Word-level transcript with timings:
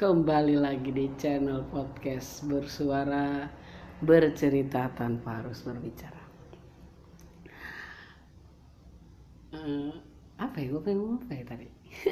Kembali 0.00 0.56
lagi 0.56 0.96
di 0.96 1.12
channel 1.20 1.60
podcast 1.68 2.48
bersuara 2.48 3.44
bercerita 4.00 4.88
tanpa 4.96 5.44
harus 5.44 5.60
berbicara. 5.60 6.24
Eh, 9.52 9.92
apa 10.40 10.56
ya? 10.56 10.72
Gue 10.72 10.80
pengen 10.80 11.20
apa 11.20 11.36
ya 11.36 11.44
tadi? 11.44 11.68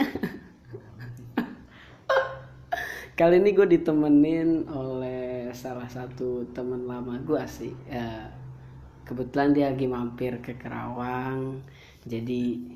Kali 3.17 3.41
ini 3.41 3.57
gue 3.57 3.65
ditemenin 3.65 4.69
oleh 4.69 5.49
salah 5.57 5.89
satu 5.89 6.45
teman 6.53 6.85
lama 6.85 7.17
gue 7.25 7.41
sih. 7.49 7.73
Ya, 7.89 8.29
kebetulan 9.09 9.57
dia 9.57 9.73
lagi 9.73 9.89
mampir 9.89 10.37
ke 10.45 10.61
Kerawang, 10.61 11.65
jadi 12.05 12.69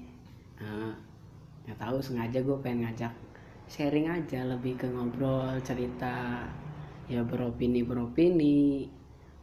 eh, 0.56 0.92
nggak 1.68 1.76
tahu 1.76 2.00
sengaja 2.00 2.40
gue 2.40 2.56
pengen 2.64 2.88
ngajak 2.88 3.12
sharing 3.72 4.12
aja 4.12 4.44
lebih 4.44 4.76
ke 4.76 4.84
ngobrol 4.84 5.56
cerita 5.64 6.44
ya 7.08 7.24
beropini 7.24 7.80
beropini 7.80 8.84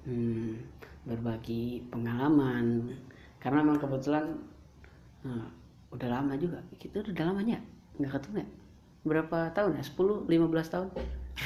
hmm, 0.06 0.54
berbagi 1.10 1.82
pengalaman. 1.90 2.94
Karena 3.42 3.66
memang 3.66 3.82
kebetulan 3.82 4.30
eh, 5.26 5.48
udah 5.90 6.10
lama 6.14 6.38
juga 6.38 6.62
kita 6.78 7.02
udah 7.02 7.26
lamanya 7.34 7.58
nggak 7.98 8.22
ketemu 8.22 8.46
ya? 8.46 8.48
Berapa 9.02 9.50
tahun 9.58 9.82
ya? 9.82 9.84
10 9.84 10.30
15 10.30 10.74
tahun? 10.78 10.88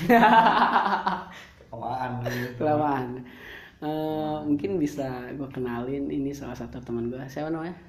Kelamaan. 1.72 2.12
Kelamaan. 2.60 3.08
Eh, 3.80 4.38
mungkin 4.44 4.76
bisa 4.76 5.32
gue 5.32 5.48
kenalin 5.56 6.12
ini 6.12 6.36
salah 6.36 6.60
satu 6.60 6.84
teman 6.84 7.08
gue 7.08 7.24
siapa 7.32 7.48
namanya? 7.48 7.80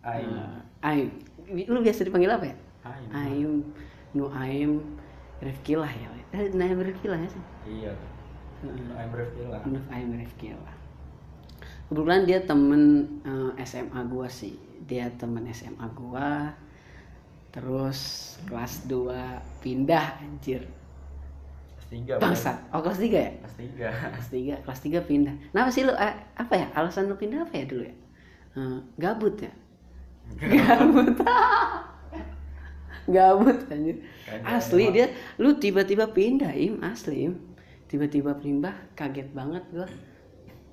Aing. 0.00 0.32
Eh, 0.32 0.56
Aim. 0.80 1.08
Lu 1.68 1.84
biasa 1.84 2.08
dipanggil 2.08 2.32
apa 2.32 2.48
ya? 2.48 2.56
Aing. 2.88 3.10
Aim 3.12 3.52
Nuaim 4.14 4.80
Rifkilah 5.42 5.90
ya. 5.90 6.08
Eh, 6.34 6.50
Naim 6.54 6.78
Rifkilah 6.80 7.18
ya 7.20 7.28
sih 7.28 7.42
Iya. 7.68 7.92
Aing 8.64 9.10
berfila. 9.12 9.58
Nuh 9.68 9.84
Aim 9.92 10.16
Rifkilah. 10.16 10.74
Kebetulan 11.92 12.24
dia 12.24 12.40
temen 12.42 13.04
eh, 13.28 13.52
SMA 13.68 14.00
gua 14.08 14.28
sih. 14.30 14.56
Dia 14.88 15.12
temen 15.20 15.44
SMA 15.52 15.84
gua 15.92 16.52
terus 17.54 18.34
kelas 18.50 18.82
2 18.90 19.62
pindah 19.62 20.18
anjir. 20.18 20.66
Kelas 21.76 21.86
tiga. 21.92 22.14
bangsat. 22.18 22.56
Oh 22.74 22.80
kelas 22.82 22.98
3 22.98 23.12
ya? 23.14 23.30
Kelas 23.38 23.56
tiga. 23.60 23.88
kelas 23.92 24.28
3 24.32 24.64
kelas 24.64 24.80
3 24.80 25.08
pindah. 25.10 25.34
Kenapa 25.52 25.70
sih 25.70 25.82
lu 25.84 25.92
eh, 25.94 26.14
apa 26.34 26.54
ya? 26.56 26.66
Alasan 26.72 27.06
lu 27.06 27.20
pindah 27.20 27.44
apa 27.44 27.54
ya 27.54 27.64
dulu 27.68 27.84
ya? 27.84 27.94
Eh, 28.58 28.78
gabut 28.96 29.36
ya? 29.38 29.52
Gabut 30.40 31.14
gabut 33.06 33.58
anjir. 33.68 34.00
Asli 34.42 34.88
dia 34.90 35.06
lu 35.36 35.56
tiba-tiba 35.56 36.08
pindah 36.08 36.52
im. 36.52 36.80
Asli 36.80 37.28
im. 37.28 37.34
Tiba-tiba 37.86 38.34
pindah 38.34 38.74
kaget 38.96 39.28
banget 39.32 39.62
gua. 39.70 39.86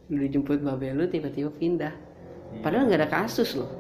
Lu 0.10 0.20
dijemput 0.20 0.60
babe 0.60 0.92
lu 0.92 1.08
tiba-tiba 1.08 1.52
pindah. 1.52 1.94
Iya. 2.52 2.60
padahal 2.60 2.84
nggak 2.92 3.00
ada 3.00 3.10
kasus 3.10 3.56
loh. 3.56 3.72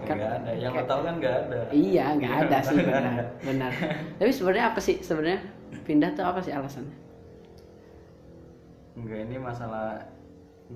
Gak 0.00 0.16
ada. 0.16 0.48
Yang 0.56 0.72
lo 0.80 0.82
tau 0.88 1.00
kan 1.04 1.20
gak 1.20 1.34
ada. 1.44 1.58
iya 1.68 2.16
nggak 2.16 2.32
Iya, 2.32 2.42
ada 2.48 2.58
sih 2.64 2.76
benar 2.80 3.04
benar. 3.50 3.72
Tapi 4.16 4.30
sebenarnya 4.32 4.64
apa 4.72 4.80
sih? 4.80 4.96
Sebenarnya 5.04 5.44
pindah 5.84 6.16
tuh 6.16 6.24
apa 6.24 6.40
sih 6.40 6.54
alasannya? 6.54 6.96
Enggak 8.96 9.18
ini 9.28 9.36
masalah 9.36 10.00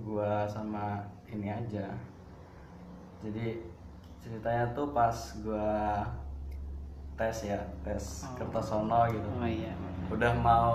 gua 0.05 0.45
sama 0.47 1.09
ini 1.27 1.49
aja. 1.49 1.89
Jadi 3.25 3.63
ceritanya 4.21 4.71
tuh 4.77 4.93
pas 4.93 5.17
gua 5.41 6.05
tes 7.23 7.37
ya, 7.47 7.61
tes 7.81 8.27
Oh. 8.27 8.35
Kertosono 8.35 9.07
gitu. 9.09 9.29
oh 9.33 9.47
iya 9.47 9.71
Udah 10.09 10.35
mau 10.35 10.75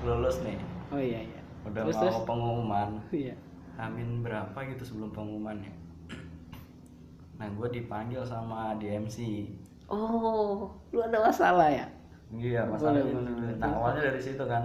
lulus 0.00 0.44
nih. 0.44 0.60
oh 0.88 1.00
iya 1.00 1.20
iya 1.22 1.40
Udah 1.62 1.80
Terus, 1.82 1.96
mau 1.96 2.02
terus? 2.04 2.18
pengumuman. 2.24 2.88
iya 3.10 3.32
Amin 3.76 4.20
berapa 4.20 4.52
gitu 4.66 4.84
sebelum 4.84 5.08
pengumuman 5.10 5.56
ya. 5.58 5.72
Nah 7.38 7.48
gue 7.48 7.68
dipanggil 7.70 8.20
sama 8.20 8.76
DMC. 8.76 9.48
oh 9.86 10.68
lu 10.88 11.00
ada 11.00 11.18
masalah 11.18 11.66
ya 11.66 11.88
Iya 12.30 12.62
Boleh, 12.62 12.70
masalahnya. 12.70 13.10
boleh, 13.10 13.32
boleh. 13.32 13.54
Nah 13.56 13.70
awalnya 13.72 14.02
dari 14.06 14.20
situ 14.20 14.44
kan 14.44 14.62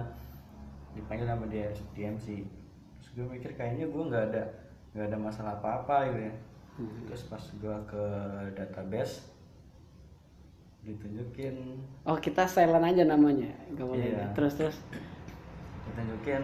dipanggil 0.92 1.24
sama 1.24 1.44
dia 1.46 1.66
DMC. 1.90 2.46
Terus 2.94 3.08
gue 3.12 3.26
mikir 3.26 3.50
kayaknya 3.52 3.86
gue 3.86 4.02
nggak 4.04 4.24
ada 4.30 4.44
nggak 4.92 5.06
ada 5.08 5.18
masalah 5.18 5.52
apa-apa 5.56 6.06
gitu 6.06 6.20
ya. 6.22 6.34
Hmm. 6.76 6.94
Terus 7.08 7.22
pas 7.26 7.42
gue 7.42 7.76
ke 7.86 8.04
database 8.52 9.24
ditunjukin 10.86 11.54
Oh 12.02 12.14
kita 12.16 12.46
silent 12.46 12.80
aja 12.80 13.02
namanya, 13.04 13.50
nggak 13.68 13.82
boleh. 13.82 14.06
Iya. 14.08 14.26
Terus 14.32 14.54
terus. 14.54 14.76
ditunjukin 15.84 16.42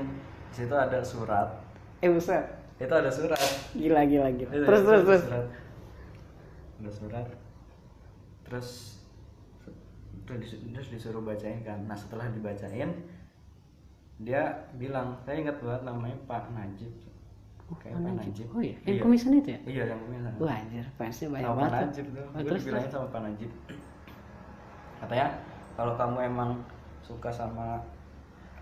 di 0.48 0.54
situ 0.56 0.74
ada 0.74 0.98
surat. 1.00 1.48
Eh 1.98 2.08
buset, 2.08 2.42
Itu 2.76 2.90
ada 2.90 3.06
surat. 3.08 3.38
gila 3.72 4.02
gila 4.02 4.28
gila. 4.32 4.50
Itu 4.50 4.64
Terus 4.64 4.82
terus 4.82 5.02
terus. 5.04 5.22
surat. 5.22 5.46
Ada 6.76 6.90
surat. 6.90 7.26
Terus 8.42 8.68
terus 10.22 10.38
dis- 10.40 10.62
terus 10.68 10.88
disuruh 10.90 11.22
bacain 11.22 11.62
kan. 11.62 11.78
Nah 11.84 11.94
setelah 11.94 12.26
dibacain 12.28 12.90
dia 14.18 14.42
bilang 14.76 15.18
saya 15.20 15.38
ingat 15.40 15.58
banget 15.58 15.82
namanya 15.84 16.18
Pak 16.24 16.50
Najib. 16.50 16.90
Kayak 17.72 17.96
Pak 17.96 18.12
Najib. 18.14 18.46
Oh 18.52 18.60
iya, 18.60 18.76
yang 18.84 19.00
komisan 19.00 19.32
itu 19.34 19.48
ya? 19.48 19.60
Iya 19.64 19.82
yang 19.88 20.00
komisan. 20.00 20.32
Wah 20.36 20.54
anjir, 20.54 20.84
fansnya 20.92 21.26
banyak 21.30 21.46
Sama 21.46 21.56
Pak 21.56 21.62
banget. 21.64 21.82
Najib 21.82 22.06
tuh. 22.06 22.26
Oh, 22.28 22.40
terus 22.42 22.62
terus. 22.62 22.84
sama 22.88 23.06
Pak 23.08 23.20
Najib. 23.24 23.50
Katanya 25.02 25.28
kalau 25.74 25.98
kamu 25.98 26.30
emang 26.30 26.50
suka 27.02 27.26
sama 27.26 27.82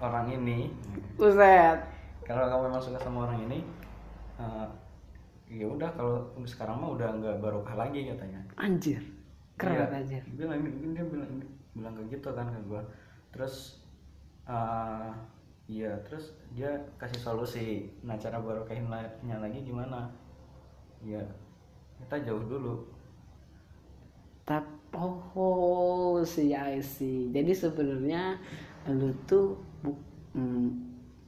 orang 0.00 0.32
ini, 0.32 0.72
Buset. 1.14 1.76
kalau 2.24 2.48
kamu 2.48 2.72
memang 2.72 2.80
suka 2.80 2.96
sama 2.96 3.28
orang 3.28 3.44
ini 3.44 3.60
eh, 4.40 4.66
ya 5.50 5.66
udah 5.68 5.90
kalau 5.92 6.24
sekarang 6.48 6.80
mah 6.80 6.96
udah 6.96 7.12
nggak 7.20 7.36
barokah 7.38 7.76
lagi 7.76 8.08
katanya 8.08 8.40
Anjir. 8.56 9.02
Keren 9.60 9.76
Iya, 9.76 9.84
anjir. 9.92 10.22
dia 10.24 10.48
bilang 10.48 10.62
dia 10.96 11.04
bilang 11.04 11.30
bilang 11.76 11.92
kayak 11.92 12.08
gitu 12.16 12.28
kan 12.32 12.48
ke 12.48 12.60
gua 12.64 12.80
terus 13.28 13.84
eh, 14.48 15.10
iya 15.68 15.92
terus 16.08 16.32
dia 16.50 16.72
kasih 16.96 17.20
solusi 17.20 17.92
nah 18.00 18.16
cara 18.16 18.40
barokahinnya 18.40 19.36
lagi 19.36 19.60
gimana 19.60 20.08
ya 21.04 21.20
kita 22.00 22.16
jauh 22.24 22.40
dulu 22.42 22.80
Tapi 24.42 24.79
oh 24.92 26.18
si 26.22 26.50
I 26.50 26.82
see. 26.82 27.30
Jadi 27.30 27.52
sebenarnya 27.54 28.36
lu 28.90 29.12
tuh 29.24 29.54
bu, 29.80 29.94
hmm, 30.34 30.68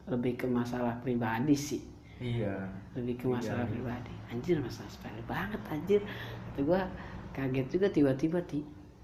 lebih 0.08 0.34
ke 0.36 0.46
masalah 0.46 0.98
pribadi 1.00 1.54
sih. 1.54 1.82
iya. 2.18 2.54
Lebih 2.94 3.14
ke 3.22 3.26
masalah 3.26 3.64
Iya. 3.64 3.72
pribadi. 3.72 4.12
Anjir 4.30 4.56
masalah 4.58 4.90
sepele 4.90 5.22
banget 5.24 5.60
anjir. 5.68 6.00
Kata 6.52 6.60
gua 6.62 6.82
kaget 7.32 7.66
juga 7.70 7.86
tiba-tiba 7.88 8.38
di, 8.44 8.60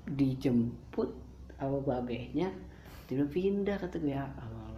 dijemput 0.06 1.08
sama 1.56 1.80
babehnya 1.82 2.46
tiba 3.08 3.24
pindah 3.24 3.74
kata 3.74 3.96
gue 3.98 4.12
ya 4.12 4.22
Allah. 4.36 4.68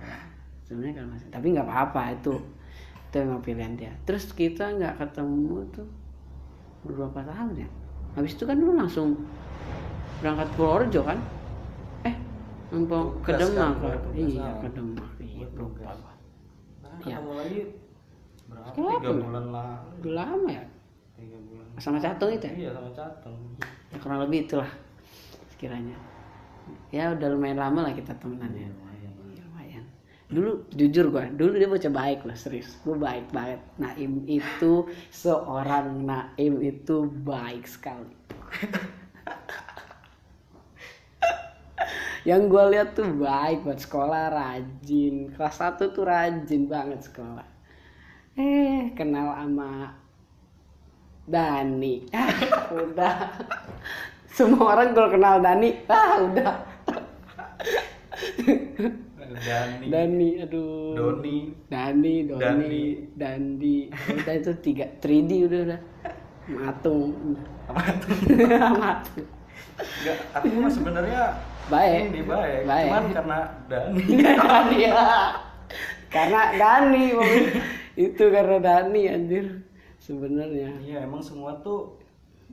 Sebenarnya 0.65 1.03
kan 1.03 1.07
masih 1.11 1.29
tapi 1.29 1.51
nggak 1.51 1.67
apa-apa 1.67 2.15
itu 2.15 2.35
itu 3.11 3.17
emang 3.19 3.43
pilihan 3.43 3.75
dia. 3.75 3.93
Terus 4.07 4.31
kita 4.31 4.71
nggak 4.71 5.03
ketemu 5.03 5.67
tuh 5.75 5.89
beberapa 6.87 7.27
tahun 7.27 7.67
ya? 7.67 7.69
Habis 8.15 8.39
itu 8.39 8.47
kan 8.47 8.57
lu 8.57 8.73
langsung 8.73 9.19
berangkat 10.21 10.49
Purworejo 10.55 11.01
kan? 11.03 11.19
Eh 12.05 12.15
numpang 12.71 13.17
ke 13.25 13.33
Demak 13.35 13.73
kan, 13.81 13.99
iya 14.15 14.49
ke 14.61 14.69
Demak. 14.73 15.11
Iya 15.19 15.47
lupa 15.57 15.91
gua 15.97 16.15
Iya. 17.01 17.17
ketemu 17.17 17.33
lagi 17.33 17.61
berapa? 18.45 18.69
Tiga 18.77 18.93
ya? 19.01 19.11
bulan 19.25 19.45
udah 19.49 20.13
lama 20.13 20.49
ya? 20.53 20.65
Tiga 21.17 21.39
bulan. 21.41 21.67
Sama 21.81 21.97
Catung 21.97 22.31
itu 22.31 22.45
ya? 22.45 22.55
Iya 22.55 22.71
sama 22.77 22.91
catung 22.93 23.39
ya 23.91 23.97
kurang 23.99 24.21
lebih 24.23 24.39
itulah 24.47 24.71
sekiranya. 25.51 25.97
Ya 26.93 27.11
udah 27.11 27.29
lumayan 27.33 27.59
lama 27.59 27.89
lah 27.89 27.93
kita 27.97 28.13
temenan 28.21 28.53
ya. 28.53 28.69
Lumayan 28.69 29.13
Iya, 29.33 29.43
lumayan. 29.49 29.85
Dulu 30.29 30.51
jujur 30.77 31.09
gua 31.09 31.25
dulu 31.33 31.57
dia 31.57 31.67
bocah 31.67 31.91
baik 31.91 32.29
loh 32.29 32.37
serius. 32.37 32.77
Gua 32.85 33.01
baik 33.01 33.33
banget. 33.33 33.61
Naim 33.81 34.29
itu 34.29 34.85
seorang 35.09 36.05
Naim 36.05 36.61
itu 36.61 37.09
baik 37.25 37.65
sekali 37.65 38.13
yang 42.29 42.53
gua 42.53 42.69
lihat 42.69 42.93
tuh 42.93 43.09
baik 43.17 43.65
buat 43.65 43.81
sekolah 43.81 44.33
rajin. 44.33 45.33
Kelas 45.33 45.57
1 45.57 45.81
tuh 45.93 46.05
rajin 46.05 46.69
banget 46.69 47.01
sekolah. 47.09 47.47
Eh 48.37 48.93
kenal 48.93 49.33
sama 49.33 49.97
Dani. 51.25 52.05
Ah, 52.13 52.29
udah. 52.85 53.17
Semua 54.31 54.77
orang 54.77 54.95
kalau 54.95 55.11
kenal 55.11 55.35
Dani 55.41 55.71
ah 55.93 56.13
udah. 56.21 56.55
Dani. 59.41 59.87
Dani 59.89 60.29
aduh. 60.45 60.93
Doni. 60.97 61.39
Dani 61.71 62.15
Doni 62.29 62.43
Dani. 62.43 62.85
Dandi. 63.17 63.77
Udah 63.91 64.35
itu 64.37 64.53
tiga 64.61 64.87
3D 65.01 65.31
udah 65.49 65.61
udah. 65.71 65.81
Matung. 66.51 67.37
Apa 67.71 67.81
matung. 68.75 69.29
Enggak, 69.81 70.19
aku 70.37 70.61
mah 70.61 70.73
sebenarnya 70.73 71.23
baik 71.71 72.03
Ini 72.11 72.23
baik, 72.27 72.61
baik 72.67 72.89
cuman 72.91 73.05
karena 73.15 73.39
Dani. 73.71 74.05
Dani 74.43 74.77
ya 74.83 75.05
karena 76.11 76.41
Dani 76.59 77.05
itu 78.11 78.25
karena 78.35 78.57
Dani 78.59 79.03
anjir 79.07 79.47
sebenarnya 80.03 80.75
Iya, 80.83 81.07
emang 81.07 81.23
semua 81.23 81.55
tuh 81.63 82.01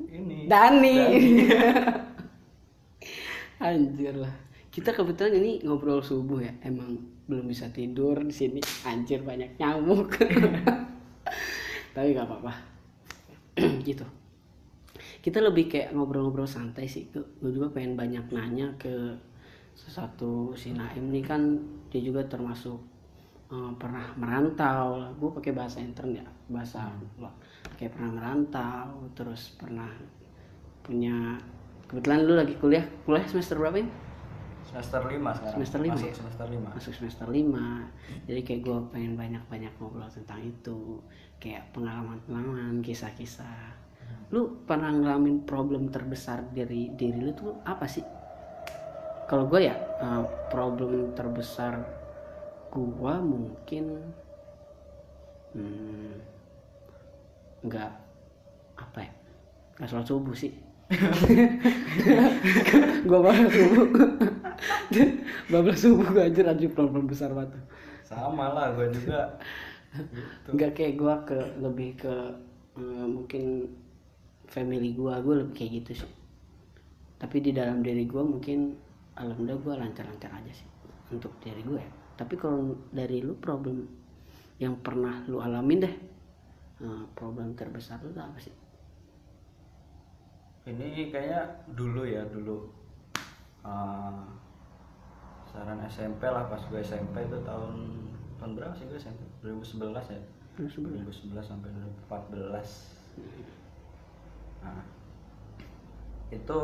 ini. 0.05 0.45
Dani. 0.45 0.97
Anjir 3.57 4.13
lah. 4.13 4.33
Kita 4.69 4.93
kebetulan 4.93 5.41
ini 5.41 5.65
ngobrol 5.65 6.05
subuh 6.05 6.37
ya. 6.37 6.53
Emang 6.61 7.01
belum 7.25 7.49
bisa 7.49 7.73
tidur 7.73 8.21
di 8.21 8.33
sini. 8.33 8.61
Anjir 8.85 9.25
banyak 9.25 9.57
nyamuk. 9.57 10.13
Tapi 11.97 12.07
nggak 12.13 12.27
apa-apa. 12.29 12.53
gitu. 13.89 14.05
Kita 15.27 15.43
lebih 15.43 15.67
kayak 15.67 15.91
ngobrol-ngobrol 15.91 16.47
santai 16.47 16.87
sih. 16.87 17.11
Gue 17.11 17.51
juga 17.51 17.67
pengen 17.75 17.99
banyak 17.99 18.31
nanya 18.31 18.71
ke 18.79 19.11
satu 19.75 20.55
si 20.55 20.71
Naim 20.71 21.11
nih 21.11 21.21
kan 21.27 21.43
dia 21.91 21.99
juga 21.99 22.23
termasuk 22.31 22.79
eh, 23.51 23.71
pernah 23.75 24.07
merantau. 24.15 25.03
Gue 25.19 25.35
pakai 25.35 25.51
bahasa 25.51 25.83
intern 25.83 26.15
ya, 26.15 26.23
bahasa 26.47 26.87
lo. 27.19 27.27
Kayak 27.75 27.99
pernah 27.99 28.11
merantau, 28.15 29.11
terus 29.11 29.51
pernah 29.59 29.91
punya 30.79 31.35
kebetulan 31.87 32.19
lu 32.23 32.33
lagi 32.35 32.55
kuliah 32.59 32.83
kuliah 33.03 33.27
semester 33.27 33.59
berapa 33.59 33.79
ini 33.79 33.91
Semester 34.67 34.99
5 34.99 35.15
sekarang. 35.15 35.53
Semester 35.55 35.79
lima 35.79 35.95
Masuk 35.95 36.09
ya? 36.11 36.15
semester 36.19 36.45
5. 36.51 36.75
masuk 36.75 36.93
semester 36.99 37.27
5 37.31 38.27
jadi 38.27 38.41
kayak 38.43 38.61
gue 38.67 38.77
pengen 38.91 39.13
banyak-banyak 39.15 39.71
ngobrol 39.79 40.11
tentang 40.11 40.43
itu 40.43 40.99
kayak 41.39 41.71
pengalaman-pengalaman 41.71 42.83
kisah-kisah 42.83 43.86
lu 44.27 44.59
pernah 44.67 44.91
ngalamin 44.91 45.47
problem 45.47 45.87
terbesar 45.87 46.51
dari 46.51 46.91
diri 46.91 47.19
lu 47.23 47.31
tuh 47.31 47.63
apa 47.63 47.87
sih 47.87 48.03
kalau 49.27 49.47
gue 49.47 49.67
ya 49.67 49.75
eh, 50.03 50.23
problem 50.51 51.15
terbesar 51.15 51.83
gue 52.71 53.13
mungkin 53.23 53.85
hmm, 55.55 56.13
nggak 57.63 57.91
apa 58.77 58.99
ya 59.01 59.11
nggak 59.79 59.89
sholat 59.89 60.07
subuh 60.07 60.35
sih 60.35 60.51
gue 63.07 63.19
bablas 63.19 63.51
subuh 63.51 63.87
bablas 65.51 65.79
subuh 65.79 66.07
gue 66.11 66.23
anjir 66.23 66.45
anjir 66.47 66.71
problem 66.71 67.07
besar 67.07 67.31
banget 67.31 67.55
Sama 68.07 68.55
lah 68.55 68.71
gue 68.71 68.87
juga. 68.95 69.35
gitu. 69.91 70.55
nggak 70.55 70.71
kayak 70.79 70.95
gue 70.95 71.13
ke 71.27 71.39
lebih 71.59 71.89
ke 71.99 72.15
eh, 72.79 73.07
mungkin 73.07 73.67
family 74.47 74.95
gue 74.95 75.13
gue 75.13 75.35
lebih 75.43 75.53
kayak 75.53 75.71
gitu 75.83 76.03
sih. 76.03 76.11
Tapi 77.19 77.37
di 77.43 77.51
dalam 77.51 77.83
diri 77.83 78.07
gue 78.07 78.23
mungkin 78.23 78.73
alhamdulillah 79.17 79.59
gue 79.61 79.73
lancar-lancar 79.75 80.31
aja 80.31 80.51
sih 80.53 80.67
untuk 81.11 81.35
diri 81.43 81.61
gue 81.61 81.79
ya. 81.79 81.91
Tapi 82.17 82.33
kalau 82.39 82.73
dari 82.89 83.21
lu 83.21 83.37
problem 83.37 83.85
yang 84.57 84.79
pernah 84.81 85.21
lu 85.29 85.37
alamin 85.37 85.85
deh 85.85 85.95
eh, 86.81 87.03
problem 87.13 87.53
terbesar 87.53 88.01
lu 88.01 88.15
apa 88.17 88.39
sih? 88.41 88.53
Ini 90.67 91.07
kayaknya 91.07 91.41
dulu 91.71 92.03
ya, 92.03 92.27
dulu. 92.27 92.67
eh, 93.67 94.23
saran 95.47 95.79
SMP 95.89 96.21
lah 96.27 96.45
pas 96.51 96.61
gue 96.69 96.79
SMP 96.83 97.23
itu 97.23 97.37
tahun 97.41 97.75
tahun 98.37 98.51
berapa 98.53 98.73
sih 98.77 98.85
gue 98.85 98.99
SMP 98.99 99.21
2011 99.41 100.13
ya. 100.13 100.21
Lu 100.61 100.69
sebelum 100.69 101.01
2011 101.01 101.41
sampai 101.41 101.69
2014 102.09 103.56
nah. 104.59 104.83
Itu 106.29 106.59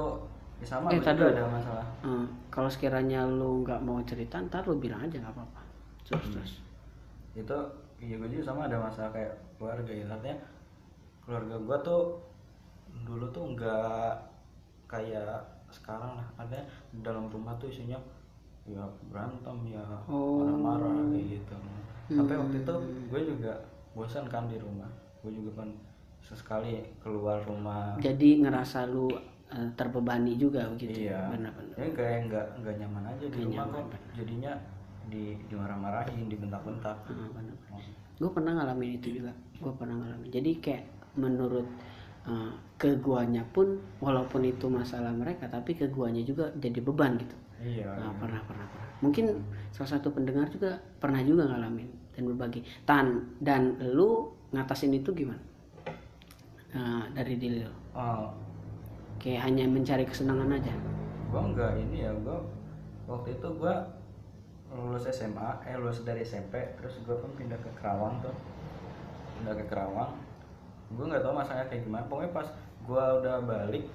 ya 0.60 0.66
sama 0.68 0.92
Eh, 0.92 1.00
tadi 1.00 1.22
ada 1.24 1.44
masalah. 1.46 1.86
Eh, 2.04 2.26
kalau 2.48 2.68
sekiranya 2.68 3.24
lu 3.26 3.64
nggak 3.64 3.82
mau 3.82 4.00
cerita 4.04 4.40
ntar 4.42 4.64
lu 4.64 4.78
bilang 4.78 5.02
aja 5.02 5.18
nggak 5.18 5.34
apa-apa. 5.34 5.62
Terus 6.04 6.24
Hmm. 6.24 6.34
terus. 6.34 6.54
Itu 7.34 7.58
iya 8.00 8.16
gue 8.16 8.30
juga 8.30 8.44
sama 8.46 8.68
ada 8.68 8.78
masalah 8.78 9.12
kayak 9.12 9.32
keluarga 9.58 9.92
ya. 9.92 10.06
Artinya 10.06 10.38
keluarga 11.20 11.56
gue 11.58 11.78
tuh 11.82 12.02
dulu 13.04 13.26
tuh 13.30 13.44
nggak 13.56 14.12
kayak 14.86 15.40
sekarang 15.70 16.16
lah. 16.16 16.28
Ada 16.38 16.60
di 16.92 17.00
dalam 17.02 17.28
rumah 17.28 17.56
tuh 17.58 17.68
isinya 17.68 17.98
ya 18.64 18.80
berantem 19.12 19.58
ya 19.68 19.84
Oh. 20.08 20.40
marah-marah 20.40 21.08
kayak 21.10 21.40
gitu. 21.40 21.56
Sampai 22.12 22.36
waktu 22.36 22.58
itu 22.62 22.74
Hmm. 22.74 23.08
gue 23.10 23.22
juga 23.26 23.54
bosan 23.92 24.28
kan 24.28 24.48
di 24.48 24.60
rumah. 24.60 24.88
Gue 25.20 25.32
juga 25.32 25.64
kan 25.64 25.70
sesekali 26.24 26.80
keluar 27.04 27.44
rumah. 27.44 28.00
Jadi 28.00 28.40
ngerasa 28.42 28.88
lu 28.88 29.12
eh, 29.52 29.70
terbebani 29.76 30.40
juga 30.40 30.66
begitu 30.72 31.12
iya. 31.12 31.28
Benar-benar. 31.30 31.76
Ya 31.76 31.88
kayak 31.92 32.20
nggak 32.32 32.46
nggak 32.64 32.76
nyaman 32.80 33.04
aja 33.12 33.26
di 33.28 33.40
rumah 33.44 33.68
nyaman, 33.68 33.84
kok 33.92 34.02
jadinya 34.16 34.54
di 35.12 35.36
dimarah-marahin 35.52 36.32
dibentak-bentak. 36.32 36.98
Ah, 37.12 37.30
benar. 37.36 37.56
gue 38.14 38.30
pernah 38.32 38.56
ngalamin 38.56 39.04
itu 39.04 39.20
juga. 39.20 39.36
Gue 39.60 39.74
pernah 39.76 40.00
ngalamin. 40.00 40.32
Jadi 40.32 40.52
kayak 40.64 40.84
menurut 41.20 41.68
eh, 42.24 42.52
ke 42.80 42.96
guanya 43.04 43.44
pun 43.52 43.78
walaupun 44.00 44.48
itu 44.48 44.72
masalah 44.72 45.12
mereka 45.12 45.46
tapi 45.52 45.76
ke 45.76 45.92
guanya 45.92 46.24
juga 46.24 46.50
jadi 46.56 46.80
beban 46.80 47.20
gitu. 47.20 47.36
Iya 47.64 47.96
Nah, 47.96 48.12
pernah 48.20 48.44
pernah 48.44 48.68
pernah. 48.68 48.90
Mungkin 49.04 49.40
salah 49.76 50.00
satu 50.00 50.12
pendengar 50.12 50.48
juga 50.52 50.80
pernah 51.00 51.20
juga 51.24 51.48
ngalamin 51.48 52.16
dan 52.16 52.24
berbagi. 52.28 52.64
Tan 52.88 53.40
dan 53.44 53.76
lu 53.92 54.32
ngatasin 54.52 54.96
itu 54.96 55.12
gimana 55.12 55.53
Nah, 56.74 57.06
dari 57.14 57.38
lu 57.38 57.70
Oh, 57.94 58.26
kayak 59.22 59.46
hanya 59.46 59.70
mencari 59.70 60.02
kesenangan 60.10 60.50
aja. 60.58 60.74
Gua 61.30 61.46
enggak 61.46 61.78
ini 61.78 62.02
ya 62.02 62.12
gua 62.26 62.42
waktu 63.06 63.38
itu 63.38 63.48
gua 63.62 63.86
lulus 64.74 65.06
SMA 65.06 65.50
eh 65.70 65.78
lulus 65.78 66.02
dari 66.02 66.26
SMP 66.26 66.58
terus 66.82 66.98
gua 67.06 67.22
pun 67.22 67.30
pindah 67.38 67.58
ke 67.62 67.70
Kerawang 67.78 68.18
tuh. 68.26 68.34
Pindah 69.38 69.54
ke 69.54 69.66
Kerawang. 69.70 70.18
Gua 70.98 71.06
nggak 71.14 71.22
tahu 71.22 71.34
masalahnya 71.38 71.70
kayak 71.70 71.86
gimana. 71.86 72.04
Pokoknya 72.10 72.32
pas 72.34 72.48
gua 72.82 73.22
udah 73.22 73.36
balik 73.46 73.86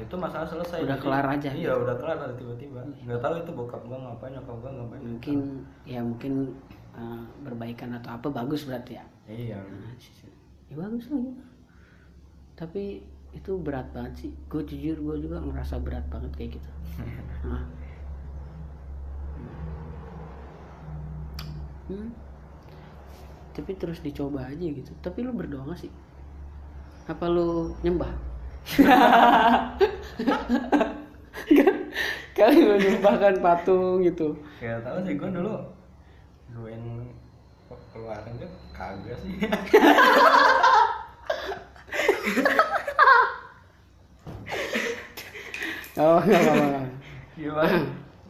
itu 0.00 0.14
masalah 0.16 0.48
selesai. 0.48 0.80
Udah 0.88 0.96
Jadi- 0.96 1.04
kelar 1.04 1.26
aja. 1.28 1.50
iya 1.52 1.72
gitu. 1.76 1.82
udah 1.84 1.96
kelar 2.00 2.16
tiba-tiba. 2.32 2.80
Nggak 3.04 3.20
tahu 3.20 3.34
itu 3.44 3.50
bokap 3.52 3.82
gua 3.84 3.98
ngapain 4.08 4.32
nyokap 4.32 4.56
gua 4.56 4.70
ngapain 4.72 5.02
mungkin 5.04 5.38
ya 5.84 6.00
mungkin 6.00 6.32
eh, 6.96 7.24
berbaikan 7.44 7.92
atau 7.92 8.16
apa 8.16 8.26
bagus 8.32 8.64
berarti 8.64 8.96
ya? 8.96 9.04
Iya. 9.28 9.60
Nah, 9.60 9.92
ya 10.72 10.74
bagus 10.80 11.04
lah 11.12 11.20
gitu. 11.20 11.49
Tapi 12.60 13.00
itu 13.32 13.56
berat 13.56 13.88
banget 13.96 14.28
sih. 14.28 14.30
Gue 14.52 14.60
jujur 14.68 15.00
gue 15.00 15.16
juga 15.24 15.40
ngerasa 15.40 15.80
berat 15.80 16.04
banget 16.12 16.28
kayak 16.36 16.60
gitu. 16.60 16.70
Nah. 17.48 17.64
Hmm. 21.90 22.12
tapi 23.50 23.74
terus 23.74 23.98
dicoba 24.04 24.46
aja 24.46 24.62
gitu. 24.62 24.92
Tapi 25.02 25.26
lu 25.26 25.32
berdoa 25.34 25.72
gak 25.72 25.80
sih? 25.82 25.90
Apa 27.08 27.26
lu 27.26 27.74
nyembah? 27.82 28.12
Kali 32.38 32.58
lu 32.62 32.76
nyembahkan 32.78 33.42
patung 33.42 34.06
gitu. 34.06 34.38
Kayak 34.62 34.86
tahu 34.86 35.02
sih 35.02 35.18
gua 35.18 35.30
dulu 35.34 35.56
duain 36.54 36.82
keluaran 37.94 38.34
gua 38.38 38.50
kagak 38.74 39.16
sih 39.22 39.34
oh 46.00 46.18
nggak 46.24 46.42
apa-apa 46.42 46.80
gimana? 47.36 47.78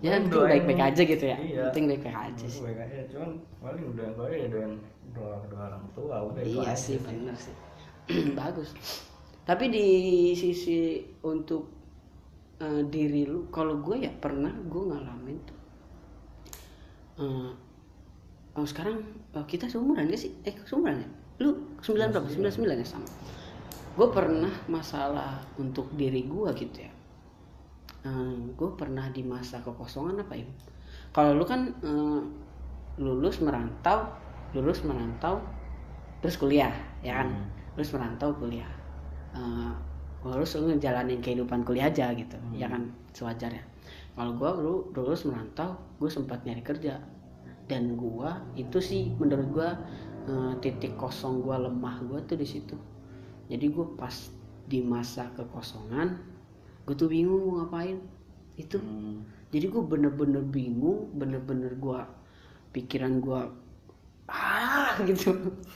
Ya 0.01 0.17
Gua 0.17 0.25
penting 0.25 0.45
baik-baik 0.49 0.81
aja 0.81 1.03
gitu 1.05 1.25
ya. 1.29 1.37
Iya. 1.37 1.63
Penting 1.71 1.87
baik-baik 1.93 2.19
aja 2.33 2.47
sih. 2.49 2.63
baik 2.65 2.79
aja. 2.81 3.01
Cuman 3.13 3.31
paling 3.61 3.85
udah 3.93 4.07
gue 4.17 4.29
ya 4.33 4.47
doain 4.49 4.73
doa 5.13 5.37
kedua 5.45 5.63
orang 5.69 5.85
tua 5.93 6.17
udah 6.31 6.43
iya 6.43 6.73
sih 6.73 6.97
bener 7.05 7.37
sih. 7.37 7.55
Bagus. 8.41 8.73
Tapi 9.45 9.65
di 9.69 9.87
sisi 10.33 11.05
untuk 11.27 11.69
eh, 12.65 12.83
diri 12.89 13.29
lu 13.29 13.53
kalau 13.53 13.77
gue 13.85 14.09
ya 14.09 14.13
pernah 14.15 14.53
gue 14.53 14.83
ngalamin 14.89 15.39
tuh 15.45 15.59
Eh, 17.21 17.53
oh 18.57 18.65
sekarang 18.65 19.05
oh, 19.37 19.45
kita 19.45 19.69
seumuran 19.69 20.09
gak 20.09 20.17
sih? 20.17 20.33
Eh 20.49 20.57
seumuran 20.65 21.05
ya? 21.05 21.09
Lu 21.45 21.77
sembilan 21.85 22.09
berapa? 22.09 22.25
sembilan. 22.33 22.53
Sembilan 22.57 22.77
ya 22.81 22.87
sama. 22.89 23.09
Gue 23.93 24.09
pernah 24.09 24.55
masalah 24.73 25.45
untuk 25.61 25.93
diri 25.93 26.25
gue 26.25 26.49
gitu 26.57 26.89
ya 26.89 26.93
gue 28.57 28.71
pernah 28.81 29.13
di 29.13 29.21
masa 29.21 29.61
kekosongan 29.61 30.25
apa 30.25 30.33
ya 30.33 30.49
kalau 31.11 31.35
lu 31.35 31.45
kan 31.45 31.69
eh, 31.83 32.21
lulus 33.01 33.43
merantau 33.43 34.07
lulus 34.55 34.83
merantau 34.83 35.43
terus 36.21 36.37
kuliah 36.37 36.71
ya 37.01 37.23
kan? 37.23 37.29
Hmm. 37.33 37.49
lulus 37.79 37.91
merantau 37.97 38.31
kuliah. 38.37 38.69
Eh, 39.33 39.73
lulus 40.21 40.53
lu 40.61 40.69
ngejalanin 40.69 41.25
kehidupan 41.25 41.65
kuliah 41.65 41.89
aja 41.89 42.13
gitu 42.13 42.37
Hmm. 42.37 42.55
ya 42.55 42.69
kan? 42.69 42.93
Sewajarnya. 43.17 43.65
Kalau 44.15 44.37
gue 44.37 44.51
lu 44.61 44.75
lulus 44.93 45.25
merantau 45.25 45.75
gue 45.99 46.11
sempat 46.11 46.45
nyari 46.45 46.63
kerja. 46.63 47.01
Dan 47.71 47.95
gue 47.95 48.31
itu 48.59 48.79
sih 48.83 49.15
menurut 49.17 49.49
gue 49.55 49.69
eh, 50.31 50.53
titik 50.61 50.95
kosong 51.01 51.41
gue 51.41 51.57
lemah 51.57 51.97
gue 52.07 52.21
tuh 52.29 52.37
di 52.37 52.47
situ. 52.47 52.77
Jadi 53.51 53.67
gue 53.67 53.87
pas 53.99 54.13
di 54.71 54.79
masa 54.85 55.27
kekosongan 55.35 56.21
gue 56.91 56.99
tuh 56.99 57.07
bingung 57.07 57.39
mau 57.39 57.63
ngapain. 57.63 58.03
Itu. 58.59 58.83
Hmm. 58.83 59.23
jadi 59.55 59.71
gue 59.71 59.83
bener-bener 59.83 60.43
bingung 60.43 61.11
bener-bener 61.15 61.75
gue 61.79 62.01
pikiran 62.75 63.23
gue 63.23 63.41
ah 64.27 64.99
gitu. 65.09 65.31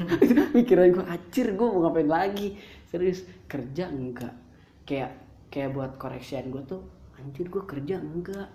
Pikiran 0.59 0.90
gue 0.90 1.06
acir 1.06 1.54
gue 1.54 1.66
mau 1.71 1.87
ngapain 1.87 2.11
lagi? 2.11 2.59
Serius 2.90 3.23
kerja 3.47 3.87
enggak. 3.87 4.35
Kayak 4.83 5.23
kayak 5.54 5.71
buat 5.71 5.94
koreksian 6.02 6.50
gue 6.50 6.62
tuh 6.66 6.83
anjir 7.14 7.47
gue 7.47 7.62
kerja 7.62 8.02
enggak. 8.02 8.50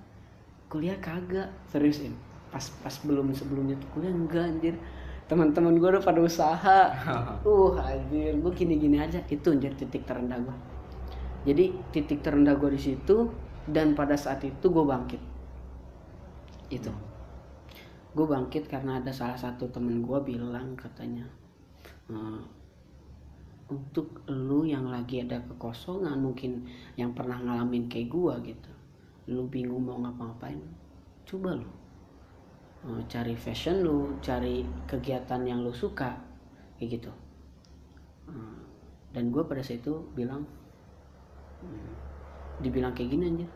Kuliah 0.68 1.00
kagak. 1.00 1.56
Serius 1.72 2.04
ini 2.04 2.20
pas 2.52 2.66
pas 2.84 2.96
belum 3.06 3.32
sebelumnya 3.32 3.80
tuh 3.80 3.88
kuliah 3.96 4.12
enggak 4.12 4.46
anjir. 4.52 4.76
Teman-teman 5.32 5.80
gue 5.80 5.90
udah 5.96 6.04
pada 6.04 6.20
usaha. 6.20 6.80
Uh 7.48 7.80
anjir. 7.80 8.36
Gue 8.36 8.52
gini-gini 8.52 9.00
aja. 9.00 9.24
Itu 9.32 9.56
anjir 9.56 9.72
titik 9.80 10.04
terendah 10.04 10.44
gue 10.44 10.69
jadi 11.50 11.74
titik 11.90 12.22
terendah 12.22 12.54
gue 12.62 12.78
di 12.78 12.82
situ 12.82 13.34
dan 13.66 13.98
pada 13.98 14.14
saat 14.14 14.46
itu 14.46 14.66
gue 14.70 14.86
bangkit. 14.86 15.22
Itu. 16.70 16.94
Gue 18.14 18.26
bangkit 18.30 18.70
karena 18.70 19.02
ada 19.02 19.10
salah 19.10 19.38
satu 19.38 19.66
temen 19.74 20.06
gue 20.06 20.20
bilang 20.22 20.78
katanya 20.78 21.26
"Eh, 22.10 22.42
untuk 23.70 24.22
lu 24.30 24.66
yang 24.66 24.94
lagi 24.94 25.26
ada 25.26 25.42
kekosongan 25.42 26.22
mungkin 26.22 26.70
yang 26.94 27.18
pernah 27.18 27.42
ngalamin 27.42 27.90
kayak 27.90 28.14
gue 28.14 28.34
gitu. 28.54 28.72
Lu 29.34 29.50
bingung 29.50 29.90
mau 29.90 29.98
ngapa-ngapain 30.02 30.62
coba 31.26 31.58
lu 31.58 31.70
Eh, 32.80 33.04
cari 33.12 33.36
fashion 33.36 33.84
lu 33.84 34.16
cari 34.24 34.64
kegiatan 34.88 35.44
yang 35.44 35.60
lu 35.60 35.76
suka 35.76 36.16
kayak 36.80 36.96
gitu. 36.96 37.12
Eh, 38.32 38.60
dan 39.12 39.36
gue 39.36 39.44
pada 39.44 39.60
saat 39.60 39.84
itu 39.84 40.00
bilang 40.16 40.48
dibilang 42.60 42.92
kayak 42.92 43.10
gini 43.16 43.24
anjir. 43.28 43.50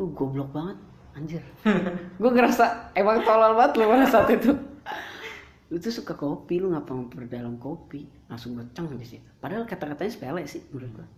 Lu 0.00 0.12
goblok 0.16 0.50
banget 0.52 0.78
anjir. 1.12 1.42
Gue 2.20 2.30
ngerasa 2.32 2.94
emang 2.96 3.20
tolol 3.24 3.56
banget 3.56 3.72
lu 3.80 3.84
pada 3.88 4.06
saat 4.08 4.28
itu. 4.32 4.52
Lu 5.72 5.80
tuh 5.80 5.92
suka 5.92 6.12
kopi 6.16 6.60
lu 6.60 6.72
ngapa 6.72 6.92
memperdalam 6.92 7.56
kopi? 7.56 8.04
Langsung 8.28 8.56
gue 8.56 8.64
ceng 8.76 8.88
di 8.96 9.04
situ 9.04 9.28
padahal 9.40 9.64
kata-katanya 9.68 10.12
sepele 10.12 10.44
sih 10.48 10.64
menurut 10.72 11.00
gue 11.00 11.08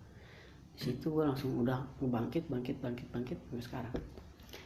di 0.74 0.80
situ 0.90 1.06
gue 1.06 1.22
langsung 1.22 1.54
udah 1.62 1.78
ngebangkit 2.02 2.50
bangkit 2.50 2.76
bangkit 2.82 3.06
bangkit 3.14 3.38
sampai 3.46 3.62
sekarang. 3.62 3.94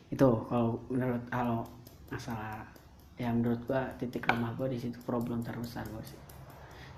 Itu 0.08 0.48
kalau 0.48 0.80
menurut 0.88 1.20
kalau 1.28 1.68
masalah 2.08 2.64
ya 3.20 3.28
menurut 3.28 3.60
gue 3.68 3.82
titik 4.00 4.24
lemah 4.24 4.56
gue 4.56 4.72
di 4.72 4.78
situ 4.80 4.96
problem 5.04 5.44
terbesar 5.44 5.84
gue 5.84 6.04
sih. 6.04 6.20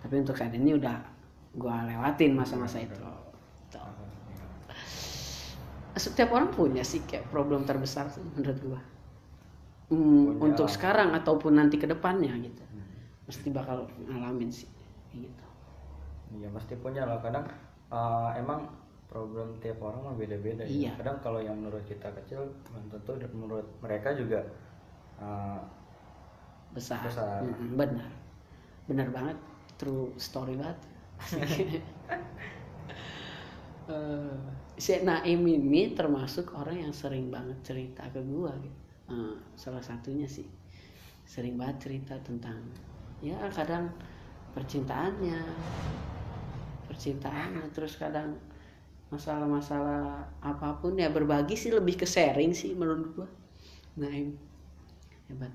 Tapi 0.07 0.15
untuk 0.23 0.39
saat 0.39 0.55
ini 0.55 0.79
udah 0.79 0.95
gue 1.59 1.77
lewatin 1.91 2.39
masa-masa 2.39 2.79
itu 2.79 2.95
Tuh. 3.71 3.81
setiap 5.97 6.31
orang 6.33 6.49
punya 6.49 6.81
sih 6.81 7.03
kayak 7.05 7.29
problem 7.29 7.67
terbesar 7.67 8.09
menurut 8.37 8.61
gua 8.63 8.81
Hmm, 9.91 10.39
Punya. 10.39 10.55
untuk 10.55 10.71
sekarang 10.71 11.11
ataupun 11.19 11.59
nanti 11.59 11.75
ke 11.75 11.83
depannya 11.83 12.31
gitu 12.39 12.63
mesti 13.27 13.51
bakal 13.51 13.91
ngalamin 14.07 14.47
sih 14.47 14.71
gitu 15.11 15.45
Iya 16.31 16.47
pasti 16.55 16.79
punya 16.79 17.03
lah 17.03 17.19
kadang 17.19 17.43
eh, 17.91 18.31
emang 18.39 18.71
problem 19.11 19.59
tiap 19.59 19.83
orang 19.83 19.99
mah 20.07 20.15
beda-beda 20.15 20.63
ya. 20.63 20.71
Iya. 20.71 20.93
Kadang 20.95 21.19
kalau 21.19 21.43
yang 21.43 21.59
menurut 21.59 21.83
kita 21.83 22.07
kecil 22.23 22.47
tentu 22.87 23.19
menurut 23.35 23.67
mereka 23.83 24.15
juga 24.15 24.47
eh, 25.19 25.59
besar, 26.71 27.03
Besar. 27.03 27.43
Mm-mm, 27.43 27.75
benar 27.75 28.11
benar 28.87 29.11
banget 29.11 29.39
true 29.75 30.15
story 30.15 30.55
banget 30.55 30.79
Eh, 33.91 34.39
si 34.79 34.95
Naim 35.03 35.43
ini 35.43 35.93
termasuk 35.99 36.55
orang 36.55 36.87
yang 36.87 36.95
sering 36.95 37.27
banget 37.27 37.59
cerita 37.67 38.07
ke 38.15 38.23
gua 38.23 38.55
gitu. 38.63 38.81
Eh, 39.11 39.37
salah 39.59 39.83
satunya 39.83 40.31
sih 40.31 40.47
sering 41.27 41.59
banget 41.59 41.91
cerita 41.91 42.15
tentang 42.23 42.59
ya 43.23 43.39
kadang 43.55 43.91
percintaannya 44.51 45.39
percintaannya 46.91 47.71
terus 47.71 47.95
kadang 47.95 48.35
masalah-masalah 49.11 50.27
apa 50.43 50.79
pun 50.79 50.99
ya 50.99 51.11
berbagi 51.11 51.55
sih 51.59 51.71
lebih 51.75 51.99
ke 52.03 52.07
sharing 52.07 52.55
sih 52.55 52.79
menurut 52.79 53.11
gua. 53.19 53.29
Naim 53.99 54.39
hebat. 55.27 55.51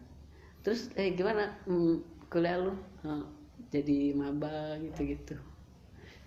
Terus 0.59 0.91
eh 0.99 1.15
gimana? 1.15 1.55
Hmm, 1.63 2.03
kuliah 2.27 2.59
lu? 2.59 2.75
Eh, 3.07 3.23
jadi 3.71 4.11
maba 4.11 4.75
gitu-gitu. 4.83 5.39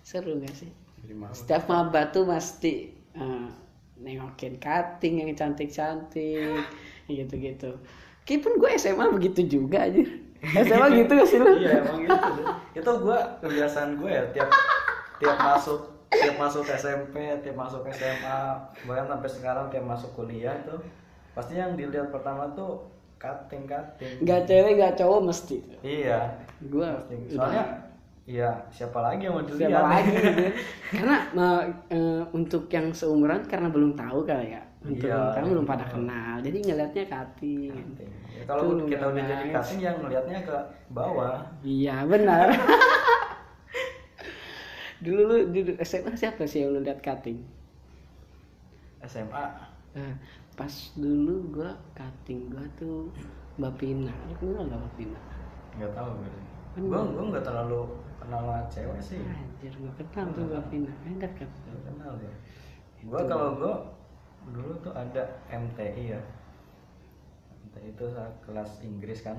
Seru 0.01 0.41
gak 0.41 0.57
sih 0.57 0.88
setiap 1.33 1.69
maba 1.69 2.09
tuh 2.09 2.25
pasti 2.25 2.89
eh, 3.15 3.47
nengokin 3.99 4.57
cutting 4.57 5.23
yang 5.23 5.31
cantik-cantik 5.35 6.63
gitu-gitu. 7.09 7.75
Kayaknya 8.23 8.43
pun 8.45 8.53
gue 8.61 8.69
SMA 8.77 9.05
begitu 9.09 9.41
juga 9.45 9.89
aja 9.89 10.03
SMA 10.65 10.87
gitu 11.03 11.11
gak 11.17 11.27
sih 11.27 11.37
lu? 11.41 11.51
iya 11.59 11.83
emang 11.83 11.99
gitu 12.05 12.27
deh. 12.39 12.47
itu 12.79 12.91
gua 13.03 13.19
kebiasaan 13.43 13.99
gue 13.99 14.07
ya 14.07 14.23
tiap 14.31 14.49
tiap 15.19 15.35
masuk 15.35 15.81
tiap 16.07 16.35
masuk 16.39 16.63
SMP 16.63 17.15
tiap 17.43 17.57
masuk 17.59 17.83
SMA 17.91 18.39
bahkan 18.87 19.05
sampai 19.11 19.29
sekarang 19.29 19.65
tiap 19.67 19.83
masuk 19.83 20.13
kuliah 20.15 20.55
tuh 20.63 20.79
pasti 21.35 21.59
yang 21.59 21.75
dilihat 21.75 22.07
pertama 22.13 22.47
tuh 22.55 22.87
cutting 23.19 23.67
cutting. 23.67 24.23
Gak 24.23 24.47
cewek 24.47 24.79
gak 24.79 24.95
cowok 24.95 25.21
mesti. 25.27 25.59
Iya. 25.83 26.39
Gue 26.71 26.87
soalnya 27.27 27.88
iya 28.29 28.49
siapa 28.69 28.99
lagi 29.01 29.21
yang 29.25 29.33
mau 29.37 29.43
dilihat 29.43 29.69
siapa 29.73 29.89
lagi 29.89 30.11
gitu. 30.13 30.43
Karena 30.93 31.15
eh, 31.89 32.21
untuk 32.37 32.63
yang 32.69 32.87
seumuran 32.93 33.41
karena 33.45 33.67
belum 33.73 33.91
tahu 33.97 34.19
kali 34.25 34.53
ya 34.53 34.61
Untuk 34.79 35.09
Iya, 35.09 35.11
yang 35.11 35.25
tahu 35.35 35.45
belum 35.53 35.65
pada 35.67 35.85
iya. 35.85 35.91
kenal 35.91 36.35
Jadi 36.39 36.57
cutting 37.09 37.73
Cutting. 37.73 38.11
Ya, 38.31 38.43
kalau 38.47 38.61
Tuh, 38.63 38.87
kita 38.87 39.05
udah 39.11 39.23
jadi 39.25 39.45
cutting 39.51 39.79
yang 39.81 39.95
ngelihatnya 39.99 40.39
ke 40.47 40.57
bawah 40.89 41.37
Iya 41.65 41.95
benar 42.05 42.47
Dulu 45.03 45.21
lu 45.29 45.37
dulu 45.55 45.71
SMA 45.89 46.13
siapa 46.19 46.43
sih 46.47 46.59
yang 46.63 46.71
lu 46.75 46.79
lihat 46.83 46.99
cutting? 46.99 47.39
SMA 49.03 49.45
Nah, 49.95 50.13
pas 50.59 50.73
dulu 50.95 51.35
gua 51.55 51.71
cutting 51.97 52.41
gua 52.53 52.65
tuh 52.77 53.09
Mbak 53.59 53.73
Pina. 53.79 54.13
Lu 54.29 54.33
kenal 54.39 54.69
gak 54.69 54.79
Mbak 54.83 54.93
Pina? 54.97 55.19
nggak 55.77 55.91
tahu 55.95 56.09
gue 56.19 56.29
gue 56.75 56.85
gue 56.85 57.23
nggak 57.29 57.43
terlalu 57.43 57.81
kenal 58.17 58.41
sama 58.41 58.61
cewek 58.67 58.99
sih 58.99 59.19
Anjir, 59.19 59.73
gua 59.75 59.91
kenal 59.97 60.27
tuh 60.31 60.43
Mbak 60.45 60.63
Pina. 60.69 60.91
Enggak? 61.03 61.31
Nggak 61.35 61.81
kenal 61.85 62.13
ya 62.17 62.33
gue 62.99 63.21
kalau 63.25 63.49
gue 63.55 63.73
dulu 64.49 64.73
tuh 64.79 64.93
ada 64.93 65.23
MTI 65.47 66.03
ya 66.09 66.21
MTI 67.63 67.87
itu 67.89 68.05
kelas 68.43 68.71
Inggris 68.81 69.21
kan 69.21 69.37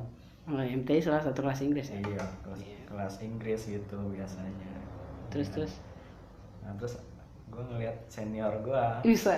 Oh, 0.49 0.57
MTI 0.57 0.99
salah 0.99 1.21
satu 1.21 1.45
kelas 1.45 1.61
Inggris 1.61 1.89
ya? 1.89 2.01
iya 2.01 2.25
kelas, 2.43 2.61
kelas 2.89 3.15
Inggris 3.21 3.61
gitu 3.69 3.97
biasanya 4.09 4.71
Terus 5.29 5.49
terus 5.51 5.73
nah 6.61 6.73
terus 6.75 6.99
gue 7.47 7.63
ngeliat 7.63 7.97
senior 8.07 8.51
gue 8.61 8.83
bisa. 9.05 9.37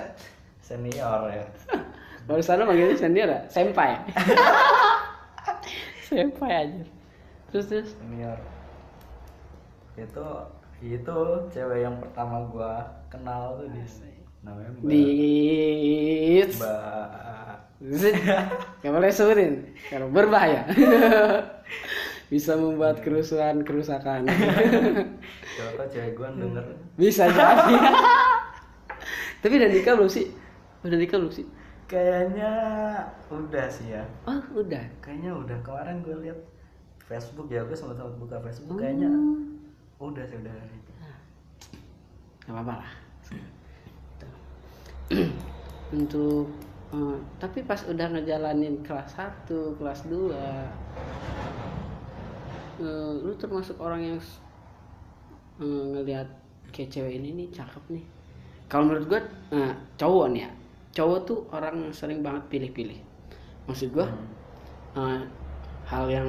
senior 0.59 1.29
ya 1.29 1.45
Baru 2.23 2.39
sana 2.39 2.63
manggilnya 2.63 2.95
senior 2.95 3.27
ya? 3.27 3.41
Senpai. 3.49 3.99
Senpai 6.07 6.51
aja. 6.55 6.83
Terus 7.52 7.66
terus 7.68 7.90
senior 8.00 8.40
itu 9.92 10.26
itu 10.80 11.18
cewek 11.52 11.85
yang 11.85 12.00
pertama 12.00 12.49
gue 12.49 12.73
kenal 13.12 13.61
tuh 13.61 13.68
di 13.68 13.85
namanya 14.42 14.71
Mbak 14.80 14.88
di 14.88 15.04
Mbak. 16.49 17.56
Gak 18.80 18.92
boleh 18.94 19.12
sebutin 19.12 19.52
karena 19.92 20.09
berbahaya. 20.09 20.62
Bisa 22.32 22.56
membuat 22.56 23.04
kerusuhan 23.04 23.61
kerusakan. 23.61 24.25
Siapa 25.52 25.71
tau 25.76 25.87
cewek 25.92 26.16
gue 26.16 26.28
denger 26.40 26.64
Bisa 26.97 27.28
jadi. 27.28 27.76
Tapi 29.44 29.52
udah 29.61 29.68
nikah 29.68 29.94
belum 30.00 30.09
sih? 30.09 30.32
Udah 30.80 30.97
nikah 30.97 31.21
belum 31.21 31.35
sih? 31.37 31.44
Kayaknya 31.85 32.50
udah 33.28 33.66
sih 33.68 33.92
ya 33.92 34.00
Oh, 34.25 34.40
udah. 34.56 34.80
Kayaknya 35.04 35.37
udah 35.37 35.59
kemarin 35.61 36.00
gue 36.00 36.16
liat 36.25 36.40
Facebook 37.12 37.52
ya 37.52 37.61
gue 37.69 37.76
sempat 37.76 38.00
sempat 38.00 38.16
buka 38.16 38.37
Facebook 38.40 38.81
kayaknya 38.81 39.12
udah 40.00 40.25
sih 40.25 40.40
udah 40.40 40.54
Gak 42.42 42.59
apa-apa 42.59 42.83
lah. 42.83 42.92
Untuk 45.95 46.50
eh, 46.90 47.16
tapi 47.38 47.62
pas 47.62 47.78
udah 47.87 48.07
ngejalanin 48.11 48.83
kelas 48.83 49.14
1, 49.14 49.78
kelas 49.78 50.00
2 50.11 50.35
eh, 52.83 53.11
lu 53.23 53.31
termasuk 53.38 53.78
orang 53.78 54.02
yang 54.02 54.19
eh, 55.62 55.85
ngelihat 55.95 56.26
kayak 56.75 56.90
cewek 56.90 57.14
ini 57.23 57.47
nih 57.47 57.49
cakep 57.54 57.85
nih. 57.95 58.04
Kalau 58.66 58.90
menurut 58.90 59.07
gue 59.07 59.21
eh, 59.54 59.73
cowok 59.95 60.26
nih 60.35 60.42
ya. 60.42 60.50
Cowok 60.92 61.19
tuh 61.23 61.38
orang 61.54 61.95
sering 61.95 62.26
banget 62.26 62.42
pilih-pilih. 62.50 62.99
Maksud 63.71 63.95
gue 63.95 64.07
Hmm. 64.92 64.99
eh, 64.99 65.23
hal 65.89 66.05
yang 66.11 66.29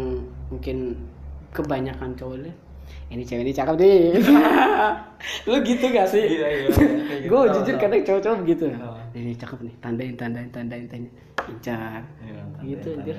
mungkin 0.50 0.98
kebanyakan 1.54 2.18
cowok 2.18 2.50
lihat 2.50 2.58
ini 3.14 3.22
cewek 3.22 3.46
ini 3.46 3.54
cakep 3.54 3.76
nih. 3.78 4.18
Lu 5.50 5.58
gitu 5.62 5.86
gak 5.94 6.08
sih? 6.10 6.24
Iya, 6.24 6.48
iya, 6.50 6.68
kayak 6.74 7.20
gitu. 7.22 7.30
gue 7.30 7.42
jujur 7.54 7.76
kadang 7.78 8.02
cowok-cowok 8.02 8.40
gitu 8.50 8.66
Tahu. 8.74 8.96
ini 9.14 9.32
cakep 9.38 9.60
nih 9.62 9.76
tandain 9.78 10.16
tandain 10.18 10.50
tandain 10.50 10.86
tandain. 10.90 11.14
Incar. 11.44 12.02
Iya, 12.24 12.42
gitu 12.66 12.88
anjir. 12.98 13.18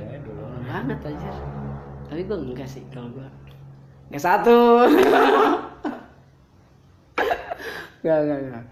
banget 0.66 0.98
anjir. 1.06 1.34
Tapi 2.10 2.20
gue 2.26 2.36
enggak 2.36 2.68
sih 2.68 2.82
kalau 2.90 3.08
gue 3.14 3.28
Gak 4.12 4.22
satu. 4.22 4.58
Gak 8.04 8.20
gak 8.20 8.38
gak 8.52 8.64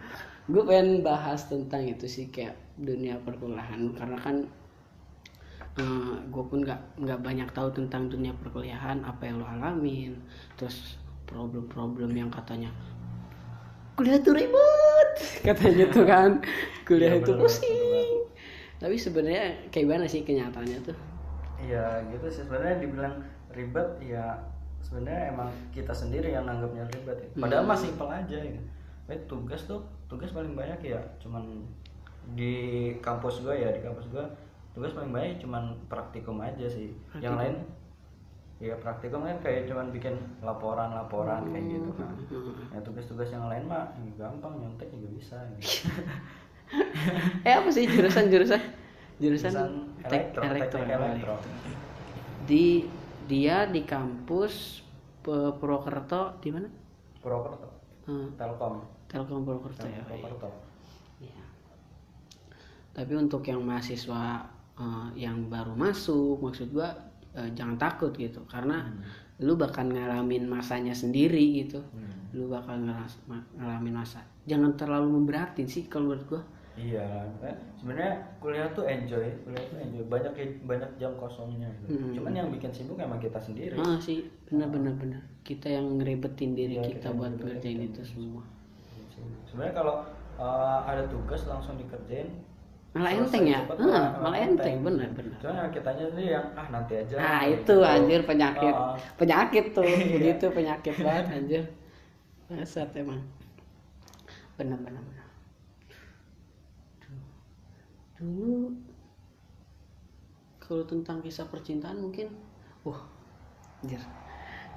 Gue 0.45 0.63
pengen 0.69 1.01
bahas 1.01 1.49
tentang 1.49 1.89
itu 1.89 2.05
sih 2.05 2.29
Kayak 2.29 2.53
dunia 2.77 3.17
perkuliahan. 3.23 3.97
Karena 3.97 4.19
kan 4.21 4.45
gue 6.29 6.45
pun 6.45 6.61
nggak 6.61 7.01
nggak 7.01 7.21
banyak 7.25 7.49
tahu 7.53 7.73
tentang 7.73 8.13
dunia 8.13 8.33
perkuliahan 8.37 9.01
apa 9.03 9.25
yang 9.25 9.41
lo 9.41 9.47
alamin 9.49 10.13
terus 10.55 11.01
problem-problem 11.25 12.13
yang 12.13 12.29
katanya 12.29 12.69
kuliah 13.97 14.21
tuh 14.21 14.37
ribet 14.37 15.11
katanya 15.49 15.85
tuh 15.89 16.05
kan 16.05 16.41
kuliah 16.85 17.17
Iya, 17.17 17.25
itu 17.25 17.33
pusing 17.37 18.13
tapi 18.77 18.97
sebenarnya 18.99 19.71
kayak 19.71 19.85
gimana 19.89 20.05
sih 20.05 20.21
kenyataannya 20.23 20.81
tuh 20.83 20.97
Iya 21.63 22.03
gitu 22.11 22.27
sih 22.27 22.43
sebenarnya 22.43 22.83
dibilang 22.83 23.15
ribet 23.55 23.87
ya 24.03 24.35
sebenarnya 24.83 25.31
emang 25.31 25.47
kita 25.71 25.95
sendiri 25.95 26.35
yang 26.35 26.43
nanggapnya 26.43 26.83
ribet 26.91 27.23
ya. 27.23 27.29
Padahal 27.39 27.63
Hmm. 27.63 27.71
masih 27.71 27.95
simpel 27.95 28.11
aja 28.11 28.35
ya. 28.35 28.61
Tapi 29.07 29.19
tugas 29.31 29.63
tuh 29.71 29.79
tugas 30.11 30.35
paling 30.35 30.59
banyak 30.59 30.83
ya 30.83 30.99
cuman 31.23 31.63
di 32.35 32.55
kampus 32.99 33.47
gua 33.47 33.55
ya 33.55 33.71
di 33.71 33.79
kampus 33.79 34.11
gua 34.11 34.27
tugas 34.73 34.93
paling 34.93 35.13
banyak 35.13 35.37
cuman 35.39 35.65
praktikum 35.87 36.41
aja 36.41 36.67
sih. 36.67 36.97
Yang 37.15 37.35
Praktikum. 37.35 37.41
lain 37.41 37.55
ya 38.63 38.75
praktikum 38.79 39.21
kan 39.23 39.37
kayak 39.43 39.67
cuman 39.67 39.91
bikin 39.91 40.15
laporan-laporan 40.39 41.51
kayak 41.51 41.67
gitu 41.69 41.91
kan. 41.93 42.15
Hmm. 42.15 42.73
Ya 42.73 42.81
tugas-tugas 42.81 43.29
yang 43.29 43.47
lain 43.47 43.67
mah 43.67 43.91
ya 43.97 44.13
gampang 44.17 44.55
nyontek 44.57 44.89
juga 44.89 45.09
bisa. 45.11 45.37
Gitu. 45.53 45.91
eh 47.47 47.53
apa 47.53 47.69
sih 47.69 47.85
jurusan 47.85 48.27
jurusan 48.27 48.63
jurusan 49.21 49.53
Jurusan 49.53 49.71
elektro, 50.03 50.41
teknik 50.41 50.89
elektro. 50.89 51.35
di 52.43 52.89
dia 53.23 53.69
di 53.69 53.85
kampus 53.85 54.81
Purwokerto 55.23 56.41
di 56.41 56.49
mana 56.51 56.67
Purwokerto, 57.21 57.69
Eh, 58.03 58.27
Telkom, 58.35 58.83
Telkom 59.07 59.45
Purwokerto 59.45 59.85
ya 59.85 60.01
Purwokerto. 60.03 60.49
Iya. 61.21 61.45
Tapi 62.93 63.13
untuk 63.15 63.45
yang 63.45 63.63
mahasiswa 63.63 64.49
eh, 64.83 65.09
yang 65.23 65.47
baru 65.47 65.79
masuk, 65.79 66.43
maksud 66.43 66.75
gua 66.75 66.91
eh, 67.39 67.47
jangan 67.55 67.79
takut 67.79 68.11
gitu, 68.19 68.43
karena 68.51 68.91
lu 69.39 69.55
bakal 69.55 69.87
ngalamin 69.87 70.51
masanya 70.51 70.95
sendiri 70.95 71.63
gitu. 71.63 71.79
Hmm. 71.95 72.35
Lu 72.35 72.51
bakal 72.51 72.83
ngeras, 72.83 73.23
ma- 73.31 73.47
ngalamin 73.55 73.95
masa. 74.03 74.21
Jangan 74.51 74.75
terlalu 74.75 75.23
memberatin 75.23 75.71
sih 75.71 75.87
kalau 75.87 76.11
menurut 76.11 76.27
gua. 76.27 76.43
Iya, 76.73 77.05
kan 77.37 77.53
sebenarnya 77.77 78.17
kuliah 78.41 78.65
tuh 78.73 78.89
enjoy, 78.89 79.29
kuliah 79.45 79.65
tuh 79.69 79.77
enjoy. 79.77 80.05
Banyak 80.09 80.33
banyak 80.65 80.91
jam 80.97 81.13
kosongnya. 81.21 81.69
Gitu. 81.85 82.01
Hmm. 82.01 82.13
Cuman 82.17 82.33
yang 82.33 82.49
bikin 82.49 82.73
sibuk 82.73 82.97
emang 82.97 83.21
kita 83.21 83.37
sendiri. 83.37 83.77
Ah 83.77 84.01
sih, 84.01 84.25
benar-benar 84.49 84.97
benar. 84.97 85.21
Kita 85.45 85.69
yang 85.69 86.01
ngeribetin 86.01 86.57
diri 86.57 86.81
Iya, 86.81 86.97
kita 86.97 87.13
kita 87.13 87.19
buat 87.19 87.33
ngerjain 87.37 87.81
itu 87.93 88.01
semua. 88.01 88.41
Sebenarnya 89.45 89.75
kalau 89.77 89.97
uh, 90.41 90.81
ada 90.89 91.05
tugas 91.13 91.45
langsung 91.45 91.77
dikerjain. 91.77 92.33
Malah 92.93 93.09
selesai 93.09 93.25
enteng 93.25 93.45
ya? 93.49 93.61
cepet, 93.65 93.77
Ah, 93.81 93.89
ah, 93.89 94.09
malah 94.21 94.39
enteng, 94.45 94.77
benar-benar. 94.85 95.39
Cuman 95.41 95.57
yang 95.57 95.73
kitanya 95.73 96.05
sendiri 96.13 96.31
yang 96.37 96.47
ah 96.53 96.67
nanti 96.69 96.93
aja. 97.01 97.15
Nah 97.17 97.41
gitu. 97.49 97.57
itu 97.57 97.77
anjir 97.89 98.21
penyakit. 98.29 98.75
Ah, 98.77 98.93
Penyakit 99.17 99.67
tuh. 99.73 99.85
Iya. 99.97 100.13
Begitu 100.13 100.45
penyakit 100.53 100.95
banget 101.01 101.27
anjir. 101.33 101.63
Bangsat 102.53 102.93
emang. 103.01 103.25
Benar 104.61 104.77
benar 104.85 105.01
benar. 105.01 105.27
Dulu 108.21 108.77
Kalau 110.63 110.85
tentang 110.87 111.19
kisah 111.21 111.49
percintaan 111.51 111.99
mungkin 112.01 112.29
Wah 112.87 113.01
Anjir. 113.83 114.01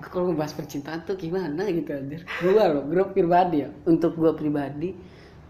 Gua 0.01 0.09
kalau 0.11 0.25
ngebahas 0.31 0.55
percintaan 0.55 1.03
tuh 1.07 1.15
gimana 1.15 1.63
gitu 1.67 1.91
anjir. 1.91 2.23
Gua 2.39 2.63
loh 2.71 2.83
Grup 2.87 3.11
pribadi 3.11 3.63
ya. 3.63 3.69
Untuk 3.85 4.15
gua 4.15 4.31
pribadi 4.35 4.95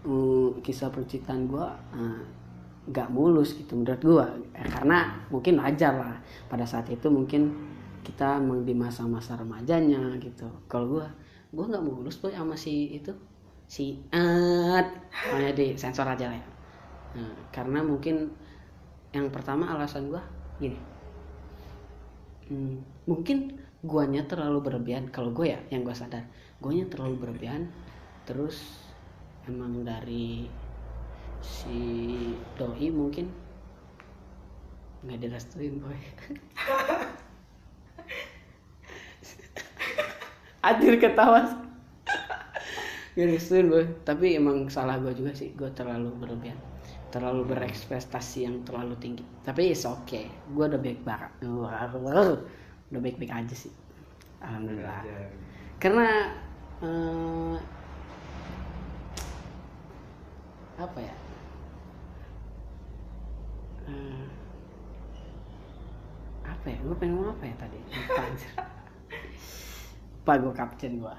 eh, 0.02 0.48
Kisah 0.66 0.90
percintaan 0.90 1.46
gua 1.46 1.78
eh, 1.94 2.20
nggak 2.86 3.08
mulus 3.10 3.58
gitu 3.58 3.74
menurut 3.74 4.02
gua. 4.02 4.26
Eh, 4.54 4.66
karena 4.70 5.10
mungkin 5.30 5.58
wajar 5.58 5.94
lah 5.98 6.16
pada 6.46 6.62
saat 6.62 6.86
itu 6.90 7.10
mungkin 7.10 7.50
kita 8.06 8.38
emang 8.38 8.62
di 8.62 8.74
masa-masa 8.74 9.34
remajanya 9.34 10.14
gitu. 10.22 10.46
Kalau 10.70 10.98
gua 10.98 11.06
gua 11.50 11.66
nggak 11.66 11.84
mulus 11.84 12.22
tuh 12.22 12.30
sama 12.30 12.54
si 12.54 12.94
itu 12.94 13.10
si 13.66 13.98
at 14.14 14.86
pokoknya 15.10 15.52
di 15.58 15.66
sensor 15.74 16.06
aja 16.06 16.30
lah 16.30 16.38
ya. 16.38 16.48
Nah, 17.18 17.34
karena 17.50 17.82
mungkin 17.82 18.30
yang 19.10 19.26
pertama 19.34 19.66
alasan 19.74 20.06
gua 20.06 20.22
gini. 20.62 20.78
Hmm, 22.46 22.78
mungkin 23.10 23.58
guanya 23.82 24.22
terlalu 24.30 24.70
berlebihan. 24.70 25.10
Kalau 25.10 25.34
gue 25.34 25.50
ya 25.50 25.58
yang 25.74 25.82
gua 25.82 25.98
sadar 25.98 26.22
guanya 26.62 26.86
terlalu 26.86 27.18
berlebihan. 27.18 27.66
Terus 28.22 28.86
emang 29.50 29.82
dari 29.82 30.46
si 31.46 31.78
doi 32.58 32.90
mungkin 32.90 33.30
nggak 35.06 35.22
direstuin 35.22 35.78
boy. 35.78 35.94
Anjir 40.66 40.98
ketawa. 40.98 41.46
Gak 43.14 43.26
direstuin 43.30 43.70
boy. 43.70 43.86
Tapi 44.02 44.34
emang 44.34 44.66
salah 44.66 44.98
gue 44.98 45.14
juga 45.14 45.30
sih. 45.30 45.54
Gue 45.54 45.70
terlalu 45.70 46.10
berlebihan. 46.18 46.58
Terlalu 47.14 47.54
berekspektasi 47.54 48.50
yang 48.50 48.66
terlalu 48.66 48.98
tinggi. 48.98 49.22
Tapi 49.46 49.70
it's 49.70 49.86
okay. 49.86 50.26
Gue 50.50 50.66
udah 50.66 50.82
baik 50.82 51.06
banget 51.06 51.30
Udah 52.90 53.00
baik-baik 53.00 53.30
aja 53.30 53.54
sih. 53.54 53.70
Alhamdulillah. 54.42 55.06
Karena 55.78 56.34
eh, 56.82 57.56
Apa 60.76 61.00
ya 61.00 61.25
Eh, 63.86 64.26
Apa 66.46 66.66
ya? 66.70 66.78
Gue 66.82 66.96
pengen 66.98 67.18
ngomong 67.18 67.34
apa 67.34 67.44
ya 67.46 67.54
tadi? 67.58 67.78
Lupa 67.78 68.22
anjir. 68.22 68.52
Lupa 70.16 70.32
gue 70.42 70.54
caption 70.54 70.92
gue 70.98 71.16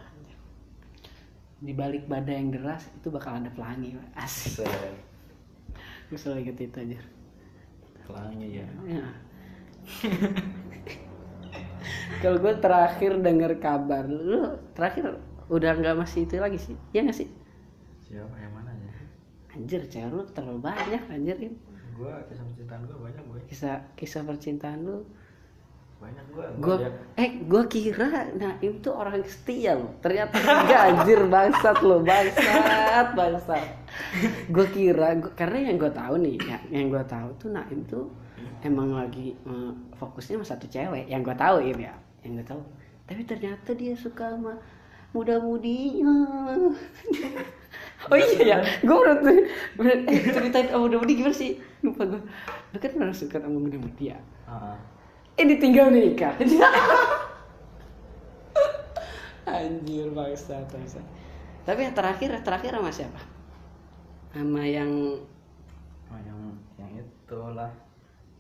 di 1.58 1.74
balik 1.74 2.06
badai 2.06 2.38
yang 2.38 2.54
deras 2.54 2.86
itu 2.94 3.10
bakal 3.10 3.42
ada 3.42 3.50
pelangi 3.50 3.98
asik. 4.14 4.62
Gue 6.06 6.18
selalu 6.20 6.46
inget 6.46 6.70
itu 6.70 6.78
aja 6.78 7.00
Pelangi 8.06 8.62
ya. 8.62 8.68
ya. 8.86 9.06
kalau 12.22 12.38
gue 12.40 12.54
terakhir 12.62 13.12
denger 13.20 13.58
kabar 13.58 14.06
lu 14.06 14.54
terakhir 14.78 15.18
udah 15.50 15.72
nggak 15.82 15.98
masih 15.98 16.30
itu 16.30 16.38
lagi 16.38 16.62
sih? 16.62 16.78
Ya 16.94 17.02
nggak 17.02 17.18
sih? 17.18 17.30
Siapa? 18.06 18.38
Yang 18.38 18.54
mana 18.54 18.72
ya? 18.78 18.94
anjir 19.58 19.82
cewek 19.90 20.14
lu 20.14 20.24
terlalu 20.30 20.62
banyak 20.62 21.02
anjir 21.10 21.36
kan 21.42 21.54
Gua 21.98 22.14
kisah 22.30 22.46
percintaan 22.46 22.82
gua 22.86 22.98
banyak 23.10 23.24
gue. 23.26 23.40
kisah 23.50 23.76
kisah 23.98 24.22
percintaan 24.22 24.80
lu? 24.86 24.98
Banyak 25.98 26.26
gua. 26.30 26.46
gue 26.62 26.78
eh 27.18 27.42
gue 27.42 27.64
kira 27.66 28.30
Naim 28.38 28.78
tuh 28.86 28.94
orang 28.94 29.18
setia 29.26 29.74
loh 29.74 29.98
ternyata 29.98 30.38
enggak 30.38 30.82
anjir 30.94 31.26
bangsat 31.26 31.78
lo 31.82 32.06
bangsat 32.06 33.18
bangsat. 33.18 33.66
Gue 34.54 34.68
kira 34.70 35.18
gua, 35.18 35.34
karena 35.34 35.74
yang 35.74 35.82
gue 35.82 35.90
tahu 35.90 36.16
nih 36.22 36.38
ya, 36.38 36.58
yang 36.70 36.94
gue 36.94 37.02
tahu 37.10 37.30
tuh 37.42 37.50
Naim 37.50 37.82
tuh 37.90 38.14
emang 38.62 38.94
lagi 38.94 39.34
eh, 39.34 39.72
fokusnya 39.98 40.38
sama 40.38 40.46
satu 40.46 40.70
cewek 40.70 41.10
yang 41.10 41.26
gue 41.26 41.34
tahu 41.34 41.66
Im, 41.66 41.82
ya 41.82 41.98
yang 42.22 42.38
gue 42.38 42.46
tahu. 42.46 42.62
Tapi 43.10 43.26
ternyata 43.26 43.74
dia 43.74 43.98
suka 43.98 44.38
sama 44.38 44.54
muda-mudinya 45.18 46.14
oh 48.10 48.18
iya 48.18 48.42
ya. 48.46 48.58
gue 48.86 48.98
berarti 48.98 49.34
berarti 49.74 50.06
eh, 50.14 50.30
ceritain 50.30 50.68
sama 50.70 50.86
muda-mudi 50.86 51.14
gimana 51.18 51.34
sih? 51.34 51.58
Lupa 51.82 52.06
gue 52.06 52.22
lu 52.74 52.78
kan 52.78 52.92
pernah 52.94 53.16
suka 53.16 53.42
sama 53.42 53.58
muda-mudi 53.58 54.14
ya 54.14 54.20
Ah, 54.48 54.80
eh 55.36 55.44
ditinggal 55.44 55.92
nikah 55.92 56.34
anjir 59.48 60.08
bangsa 60.14 60.62
bangsa 60.70 61.00
tapi 61.68 61.84
yang 61.84 61.92
terakhir 61.92 62.32
yang 62.32 62.46
terakhir 62.48 62.72
sama 62.80 62.92
siapa? 62.96 63.22
Sama 64.32 64.64
yang 64.64 65.20
oh, 66.08 66.20
yang 66.24 66.40
yang 66.80 66.92
itulah. 67.04 67.76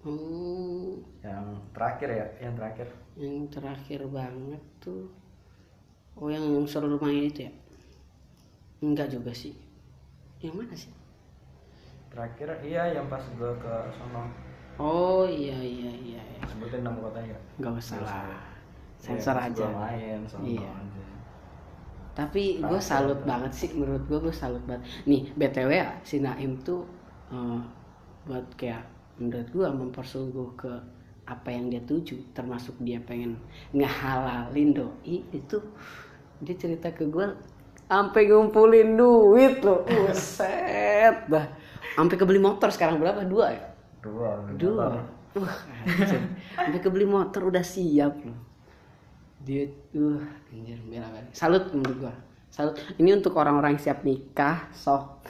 Hmm, 0.07 1.03
yang 1.19 1.59
terakhir 1.75 2.07
ya, 2.07 2.27
yang 2.39 2.55
terakhir. 2.55 2.87
yang 3.19 3.51
terakhir 3.51 4.07
banget 4.07 4.63
tuh. 4.79 5.11
Oh 6.15 6.31
yang, 6.31 6.47
yang 6.55 6.63
seru 6.63 6.87
rumahnya 6.87 7.27
itu 7.27 7.39
ya 7.45 7.53
enggak 8.81 9.07
juga 9.09 9.31
sih 9.33 9.53
yang 10.41 10.55
mana 10.57 10.75
sih 10.77 10.91
Terakhir 12.07 12.49
iya 12.65 12.83
yang 12.97 13.05
pas 13.11 13.21
gua 13.37 13.53
ke 13.59 13.73
sono 13.93 14.23
oh 14.79 15.25
iya 15.27 15.57
iya 15.59 15.91
iya, 15.91 16.21
iya. 16.21 16.41
sebutin 16.45 16.81
nama 16.85 16.97
kotanya 17.01 17.33
nggak? 17.33 17.43
nggak 17.59 17.73
usah 17.81 17.99
lah 18.01 18.25
sensor 18.97 19.37
Ya, 19.37 19.43
aja 19.49 19.65
main 19.69 20.21
Iya. 20.41 20.69
aja. 20.69 21.05
tapi 22.17 22.65
gue 22.65 22.81
salut 22.81 23.21
banget 23.21 23.53
sih 23.53 23.69
menurut 23.77 24.01
gue 24.09 24.17
gue 24.17 24.33
salut 24.33 24.63
banget 24.65 24.81
nih 25.05 25.29
btw 25.37 25.69
ya 25.69 25.87
si 26.01 26.17
Naim 26.17 26.57
tuh 26.65 26.81
eh, 27.29 27.61
buat 28.25 28.45
kayak 28.57 28.81
menurut 29.21 29.47
gue 29.53 29.67
mempersungguh 29.69 30.47
ke 30.57 30.71
apa 31.27 31.49
yang 31.53 31.69
dia 31.69 31.81
tuju 31.85 32.17
termasuk 32.33 32.73
dia 32.81 32.97
pengen 33.03 33.37
ngehalalin 33.75 34.73
doi 34.73 35.15
itu 35.29 35.57
dia 36.41 36.55
cerita 36.57 36.89
ke 36.89 37.05
gue 37.05 37.25
sampai 37.87 38.27
ngumpulin 38.27 38.99
duit 38.99 39.63
loh 39.63 39.87
Buset. 39.87 41.31
Dah 41.31 41.47
sampai 41.97 42.15
kebeli 42.19 42.37
motor 42.37 42.69
sekarang 42.69 43.01
berapa? 43.01 43.25
Dua 43.25 43.49
ya? 43.49 43.63
Dua 44.03 44.29
dua. 44.53 45.01
Wah, 45.37 45.57
sampai 46.57 46.81
kebeli 46.81 47.09
motor 47.09 47.49
udah 47.49 47.65
siap 47.65 48.13
loh 48.21 48.47
dia 49.47 49.63
uh 49.95 50.19
anjir 50.51 50.75
bela 50.91 51.07
bela. 51.07 51.31
Salut 51.31 51.71
menurut 51.71 51.97
gua. 52.03 52.15
Salut. 52.51 52.75
Ini 52.99 53.15
untuk 53.15 53.31
orang-orang 53.39 53.79
yang 53.79 53.83
siap 53.83 54.03
nikah 54.03 54.67
sok. 54.75 55.23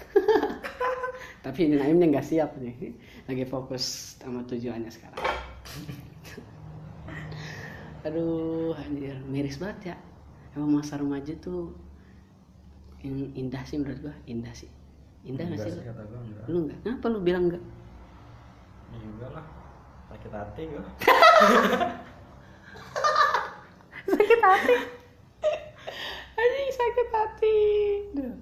Tapi 1.45 1.69
ini 1.69 1.77
Naimnya 1.77 2.17
nggak 2.17 2.25
siap 2.25 2.57
nih. 2.57 2.97
Lagi 3.29 3.45
fokus 3.45 4.17
sama 4.17 4.41
tujuannya 4.49 4.89
sekarang. 4.89 5.21
Aduh 8.09 8.73
anjir. 8.73 9.21
Miris 9.29 9.61
banget 9.61 9.93
ya. 9.93 9.95
Emang 10.57 10.81
masa 10.81 10.97
remaja 10.97 11.37
tuh 11.37 11.77
in- 13.01 13.33
indah 13.33 13.61
sih 13.63 13.77
menurut 13.77 13.99
gua 14.01 14.15
indah 14.25 14.51
sih. 14.51 14.69
Indah 15.21 15.45
nggak 15.45 15.59
sih 15.59 15.71
lu? 15.71 15.81
kata 15.83 16.01
gua 16.03 16.19
enggak. 16.19 16.45
Lu 16.47 16.57
nggak? 16.65 16.79
Kenapa 16.81 17.05
lu 17.07 17.19
bilang 17.21 17.43
nggak? 17.47 17.63
Ya 18.87 18.97
juga 18.97 19.27
lah 19.33 19.45
sakit 20.07 20.31
hati 20.31 20.61
gua. 20.67 20.83
Sakit 24.07 24.39
hati? 24.39 24.75
Anjing 26.33 26.69
sakit 26.71 27.07
hati. 27.11 27.57
Duh. 28.13 28.35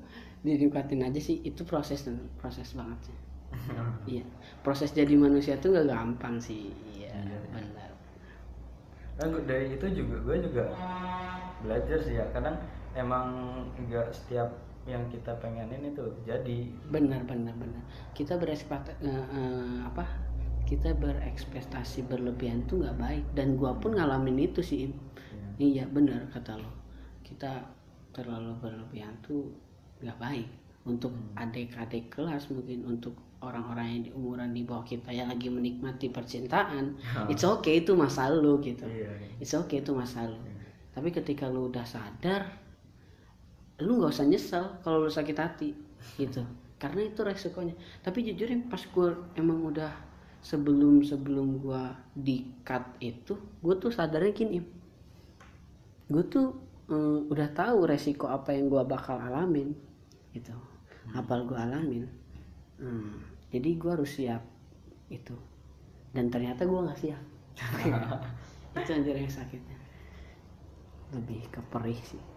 dinikmatin 0.45 1.01
aja 1.01 1.17
sih 1.17 1.41
itu 1.41 1.65
proses 1.65 2.05
proses 2.37 2.69
banget 2.71 3.09
sih. 3.09 3.17
Iya. 4.11 4.21
Proses 4.61 4.93
jadi 4.93 5.17
manusia 5.17 5.57
tuh 5.57 5.73
gak 5.73 5.89
gampang 5.89 6.37
sih. 6.37 6.69
Iya 6.93 7.09
Iya. 7.17 7.37
benar. 7.49 7.89
Nah, 9.15 9.41
dari 9.41 9.73
itu 9.73 9.85
juga 9.89 10.21
gue 10.21 10.37
juga 10.45 10.63
belajar 11.65 11.97
sih 11.97 12.13
ya. 12.13 12.29
Kadang 12.29 12.61
emang 12.95 13.27
enggak 13.75 14.08
setiap 14.15 14.47
yang 14.88 15.01
kita 15.12 15.34
pengenin 15.41 15.91
itu 15.91 16.05
jadi. 16.23 16.71
Benar 16.89 17.25
benar 17.27 17.53
benar. 17.60 17.84
Kita 18.15 18.39
berekspektasi 18.39 19.03
apa? 19.86 20.05
Kita 20.65 20.97
berekspektasi 20.97 22.10
berlebihan 22.10 22.65
tuh 22.65 22.81
nggak 22.81 22.97
baik. 22.97 23.25
Dan 23.38 23.60
gua 23.60 23.77
pun 23.77 23.93
ngalamin 23.93 24.49
itu 24.49 24.63
sih 24.63 24.89
Im. 24.89 24.93
iya. 25.62 25.86
Benar 25.86 26.31
kata 26.34 26.58
lo. 26.58 26.71
Kita 27.21 27.65
terlalu 28.13 28.58
berlebihan 28.62 29.13
tuh 29.21 29.51
nggak 30.01 30.17
baik. 30.17 30.49
Untuk 30.86 31.17
adik-adik 31.34 32.13
kelas 32.13 32.53
mungkin 32.53 32.86
untuk 32.86 33.17
orang-orang 33.41 33.86
yang 33.89 34.01
di 34.05 34.12
umuran 34.13 34.53
di 34.53 34.62
bawah 34.65 34.86
kita 34.86 35.10
yang 35.13 35.29
lagi 35.29 35.49
menikmati 35.53 36.10
percintaan 36.10 36.97
it's 37.29 37.45
okay 37.45 37.81
itu 37.81 37.93
masa 37.93 38.29
lu 38.29 38.58
gitu. 38.62 38.86
Iya. 38.86 39.10
It's 39.41 39.53
okay 39.53 39.81
itu 39.81 39.93
masa 39.93 40.29
lu. 40.29 40.38
Tapi 40.93 41.10
ketika 41.10 41.49
lu 41.49 41.73
udah 41.73 41.84
sadar 41.86 42.64
lu 43.83 43.99
nggak 43.99 44.13
usah 44.15 44.27
nyesel 44.27 44.65
kalau 44.88 45.03
lu 45.03 45.11
sakit 45.11 45.35
hati 45.35 45.69
gitu. 46.15 46.43
Karena 46.79 47.07
itu 47.07 47.19
resikonya. 47.23 47.75
Tapi 48.03 48.23
jujur 48.23 48.47
ya, 48.47 48.59
pas 48.67 48.79
gue 48.79 49.09
emang 49.35 49.67
udah 49.67 49.91
sebelum 50.39 51.01
sebelum 51.01 51.57
gue 51.59 51.83
di 52.13 52.45
cut 52.61 52.85
itu 53.01 53.35
gue 53.35 53.75
tuh 53.75 53.91
sadarnya 53.91 54.31
gini. 54.31 54.59
Gue 56.07 56.23
tuh 56.29 56.55
eh, 56.88 57.19
udah 57.27 57.49
tahu 57.51 57.89
resiko 57.89 58.31
apa 58.31 58.55
yang 58.55 58.71
gue 58.71 58.83
bakal 58.88 59.19
alamin 59.19 59.75
gitu. 60.31 60.55
Apa 61.11 61.43
gue 61.43 61.57
alamin. 61.57 62.05
Hmm, 62.79 63.19
jadi 63.51 63.75
gue 63.75 63.91
harus 63.91 64.11
siap 64.11 64.43
itu. 65.11 65.35
Dan 66.15 66.31
ternyata 66.31 66.63
gue 66.63 66.79
nggak 66.79 66.99
siap. 66.99 67.23
Itu 68.75 68.91
anjir 68.91 69.15
yang 69.15 69.31
sakitnya. 69.31 69.79
Lebih 71.15 71.47
ke 71.47 71.63
perih 71.71 71.95
sih 72.03 72.35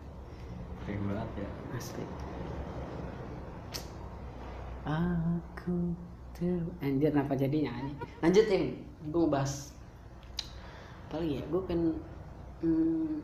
keren 0.88 1.05
banget 1.05 1.44
ya. 1.44 1.48
Asli. 1.77 2.05
Aku 4.88 5.92
ter 6.33 6.64
anjir 6.81 7.12
kenapa 7.12 7.37
jadi 7.37 7.68
nyanyi 7.68 7.92
lanjut 8.24 8.44
tim 8.48 8.81
gue 9.12 9.27
bahas. 9.29 9.77
Apa 11.12 11.20
lagi 11.20 11.40
ya? 11.40 11.44
Gue 11.53 11.62
kan 11.68 11.81
hmm, 12.64 13.20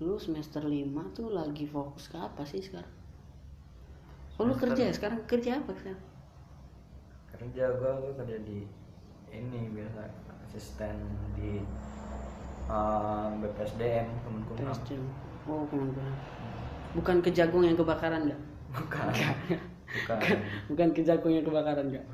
lu 0.00 0.16
semester 0.16 0.64
5 0.64 0.72
tuh 1.12 1.28
lagi 1.36 1.68
fokus 1.68 2.08
ke 2.08 2.16
apa 2.16 2.48
sih 2.48 2.64
sekarang? 2.64 2.96
Oh 4.40 4.48
lu 4.48 4.56
kerja 4.56 4.88
ya 4.88 4.92
sekarang? 4.96 5.20
Kerja 5.28 5.60
apa 5.60 5.76
sekarang? 5.76 6.00
Kerja 7.36 7.76
gue 7.76 7.92
gue 8.08 8.12
kerja 8.24 8.36
di 8.40 8.58
ini 9.28 9.68
biasa 9.68 10.00
asisten 10.48 10.96
di 11.36 11.60
uh, 12.68 13.28
BPSDM 13.40 14.06
Kemenkumham 14.24 14.72
oh 15.44 15.64
bukan 16.94 17.16
ke 17.20 17.30
jagung 17.34 17.66
yang 17.66 17.76
kebakaran 17.76 18.30
nggak? 18.30 18.40
Bukan. 18.74 19.06
Bukan. 19.94 20.18
Bukan 20.70 20.88
ke 20.94 21.00
jagung 21.02 21.32
yang 21.34 21.44
kebakaran 21.44 21.90
nggak? 21.90 22.04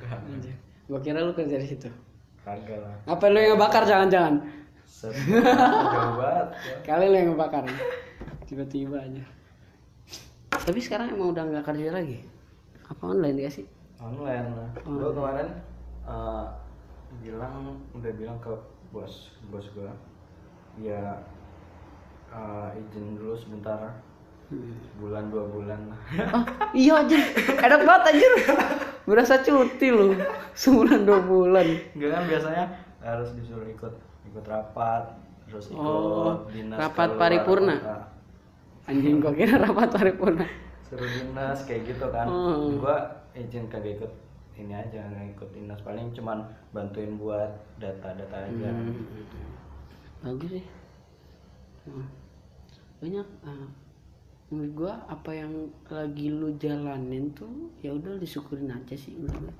Gua 0.91 0.99
kira 0.99 1.23
lu 1.23 1.33
kerja 1.37 1.57
di 1.61 1.69
situ. 1.69 1.87
Kagak 2.43 2.81
lah. 2.81 2.97
Apa 3.07 3.31
lu 3.31 3.39
yang 3.39 3.61
bakar 3.61 3.85
jangan-jangan? 3.85 4.41
Ya. 5.01 6.51
kali 6.83 7.07
lu 7.07 7.17
yang 7.17 7.39
bakar 7.39 7.63
tiba-tiba 8.49 8.99
aja. 8.99 9.25
Tapi 10.51 10.81
sekarang 10.83 11.15
emang 11.15 11.31
udah 11.31 11.47
nggak 11.47 11.65
kerja 11.65 11.95
lagi? 11.95 12.27
Apa 12.91 13.15
online 13.15 13.39
ya 13.47 13.51
sih? 13.53 13.65
Online 14.03 14.49
lah. 14.51 14.71
Gue 14.83 15.11
kemarin 15.15 15.49
uh, 16.03 16.45
bilang 17.23 17.79
udah 17.95 18.13
bilang 18.19 18.39
ke 18.43 18.51
bos 18.91 19.31
bos 19.55 19.67
gue 19.71 19.87
ya 20.79 21.19
uh, 22.31 22.71
izin 22.79 23.19
dulu 23.19 23.35
sebentar. 23.35 23.99
Bulan 24.99 25.31
dua 25.31 25.47
bulan. 25.47 25.79
Lah 25.95 26.01
oh 26.35 26.45
iya 26.75 27.07
aja 27.07 27.19
enak 27.63 27.81
banget 27.87 28.03
anjir. 28.15 28.33
Berasa 29.07 29.43
cuti 29.43 29.89
lu. 29.91 30.15
Sebulan 30.55 31.07
dua 31.07 31.23
bulan. 31.23 31.67
Enggak 31.95 32.11
kan 32.19 32.23
biasanya 32.27 32.65
harus 33.01 33.31
disuruh 33.35 33.67
ikut 33.67 33.95
ikut 34.29 34.45
rapat 34.47 35.03
terus 35.49 35.73
ikut 35.73 35.83
Oh, 35.83 36.47
dinas 36.47 36.79
rapat 36.79 37.11
keluar 37.11 37.21
paripurna? 37.27 37.77
kota. 37.83 37.99
anjing 38.87 39.19
gua 39.23 39.33
kira 39.35 39.55
rapat 39.59 39.89
paripurna. 39.91 40.47
Suruh 40.87 41.07
dinas 41.07 41.59
kayak 41.67 41.91
gitu 41.91 42.07
kan. 42.11 42.27
Oh. 42.27 42.75
gua 42.79 43.07
izin 43.35 43.71
kagak 43.71 44.03
ikut 44.03 44.13
ini 44.59 44.75
aja 44.75 44.99
nggak 45.11 45.39
ikut 45.39 45.49
dinas. 45.55 45.79
Paling 45.83 46.11
cuman 46.15 46.43
bantuin 46.75 47.15
buat 47.19 47.51
data-data 47.79 48.51
aja. 48.51 48.71
Hmm. 48.71 48.99
Bagus 50.21 50.61
sih. 50.61 50.67
Hmm. 51.89 52.07
banyak 53.01 53.25
ah, 53.49 53.69
menurut 54.53 54.73
gua 54.77 54.93
apa 55.09 55.33
yang 55.33 55.73
lagi 55.89 56.29
lu 56.29 56.53
jalanin 56.61 57.33
tuh 57.33 57.73
ya 57.81 57.97
udah 57.97 58.21
disyukurin 58.21 58.69
aja 58.69 58.93
sih 58.93 59.17
menurut 59.17 59.57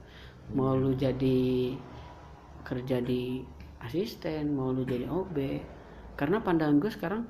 mau 0.53 0.77
lu 0.77 0.93
jadi 0.93 1.73
kerja 2.61 3.01
di 3.01 3.41
asisten 3.81 4.53
mau 4.53 4.75
lu 4.75 4.85
jadi 4.85 5.09
OB 5.09 5.37
karena 6.21 6.45
pandangan 6.45 6.77
gue 6.77 6.93
sekarang 6.93 7.23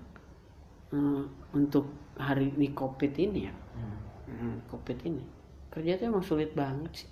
eh, 0.90 1.22
untuk 1.54 1.94
hari 2.18 2.50
ini 2.50 2.74
covid 2.74 3.14
ini 3.14 3.46
ya. 3.46 3.54
Hmm. 3.54 3.98
hmm, 4.26 4.54
covid 4.66 4.98
ini. 5.06 5.22
Kerja 5.70 5.94
tuh 5.94 6.10
emang 6.10 6.24
sulit 6.26 6.50
banget 6.58 7.06
sih. 7.06 7.10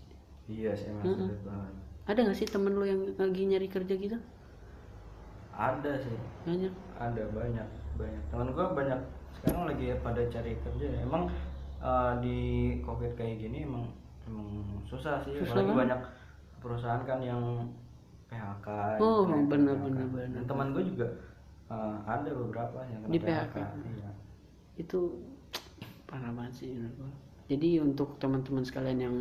Iya 0.51 0.75
sih 0.75 0.91
emang 0.91 1.15
sulit 1.15 1.43
banget. 1.47 1.73
Ada 2.09 2.19
gak 2.27 2.39
sih 2.41 2.49
temen 2.51 2.75
lu 2.75 2.83
yang 2.89 3.07
lagi 3.15 3.43
nyari 3.47 3.69
kerja 3.71 3.95
gitu 3.95 4.19
ada 5.59 5.93
sih 5.99 6.15
banyak 6.45 6.71
ada 6.95 7.23
banyak 7.29 7.69
banyak 7.95 8.23
teman 8.31 8.49
gua 8.53 8.67
banyak 8.73 9.01
sekarang 9.35 9.67
lagi 9.67 9.91
pada 10.01 10.23
cari 10.25 10.55
kerja 10.57 10.87
ya. 10.89 10.99
emang 11.03 11.27
uh, 11.79 12.15
di 12.19 12.39
covid 12.81 13.13
kayak 13.13 13.39
gini 13.39 13.67
emang 13.67 13.91
emang 14.25 14.47
susah 14.85 15.19
sih 15.21 15.35
Susah 15.37 15.53
apalagi 15.53 15.67
banget. 15.69 15.81
banyak 15.83 16.01
perusahaan 16.59 17.03
kan 17.03 17.19
yang 17.19 17.43
PHK 18.29 18.67
Oh, 18.99 19.25
yang 19.25 19.47
benar, 19.47 19.75
PHK. 19.75 19.85
benar, 19.85 20.07
benar. 20.07 20.29
Dan 20.31 20.45
teman 20.45 20.67
gue 20.71 20.85
juga 20.87 21.07
uh, 21.67 21.97
ada 22.05 22.29
beberapa 22.29 22.79
yang 22.85 23.01
kena 23.03 23.11
Di 23.11 23.19
PHK. 23.19 23.57
Iya. 23.89 24.11
itu 24.77 24.99
parah 26.05 26.31
banget 26.31 26.55
sih 26.55 26.71
menurut 26.71 27.15
jadi 27.47 27.81
untuk 27.81 28.15
teman-teman 28.17 28.61
sekalian 28.61 28.99
yang 29.01 29.17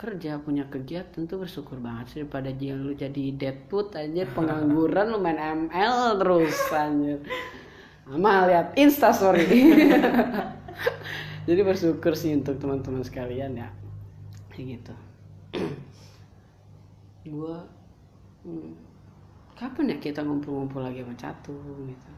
kerja 0.00 0.40
punya 0.40 0.64
kegiatan 0.64 1.28
tuh 1.28 1.44
bersyukur 1.44 1.76
banget 1.76 2.04
sih 2.08 2.16
daripada 2.24 2.48
dia 2.48 2.72
lu 2.72 2.96
jadi 2.96 3.36
deadwood 3.36 3.92
aja 3.92 4.24
pengangguran 4.32 5.12
lu 5.12 5.20
main 5.20 5.68
ML 5.68 6.16
terus 6.16 6.56
anjir. 6.72 7.20
Sama 8.08 8.48
lihat 8.48 8.72
insta 8.80 9.12
story. 9.12 9.44
Jadi 11.48 11.60
bersyukur 11.62 12.16
sih 12.16 12.32
untuk 12.32 12.56
teman-teman 12.56 13.04
sekalian 13.04 13.60
ya. 13.60 13.68
Kayak 14.48 14.80
gitu. 14.80 14.94
Gua 17.36 17.60
hmm, 18.48 18.72
kapan 19.52 19.94
ya 19.94 19.96
kita 20.00 20.24
ngumpul-ngumpul 20.24 20.80
lagi 20.80 21.04
sama 21.04 21.14
catung 21.14 21.86
gitu? 21.86 22.12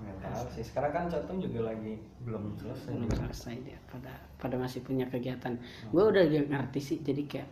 Nggak 0.00 0.16
tahu 0.26 0.44
sih 0.58 0.64
sekarang 0.64 0.90
kan 0.90 1.04
catung 1.12 1.38
juga 1.44 1.70
lagi 1.70 2.02
belum 2.26 2.56
selesai. 2.58 2.90
Belum 2.90 3.12
selesai 3.12 3.54
dia 3.62 3.78
pada 3.86 4.25
pada 4.36 4.56
masih 4.56 4.84
punya 4.84 5.08
kegiatan. 5.08 5.56
Gue 5.90 6.02
udah 6.12 6.24
ngerti 6.24 6.80
sih 6.80 6.98
jadi 7.00 7.22
kayak 7.24 7.48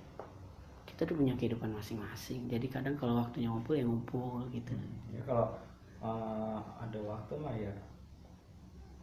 kita 0.85 1.11
tuh 1.11 1.17
punya 1.19 1.35
kehidupan 1.35 1.73
masing-masing. 1.73 2.47
Jadi 2.47 2.67
kadang 2.71 2.95
kalau 2.95 3.19
waktunya 3.19 3.49
ngumpul 3.51 3.75
ya 3.75 3.83
ngumpul 3.83 4.47
gitu. 4.53 4.73
Ya 5.11 5.21
kalau 5.27 5.49
eh, 6.05 6.59
ada 6.79 6.99
waktu 7.03 7.33
mah 7.41 7.55
ya 7.57 7.73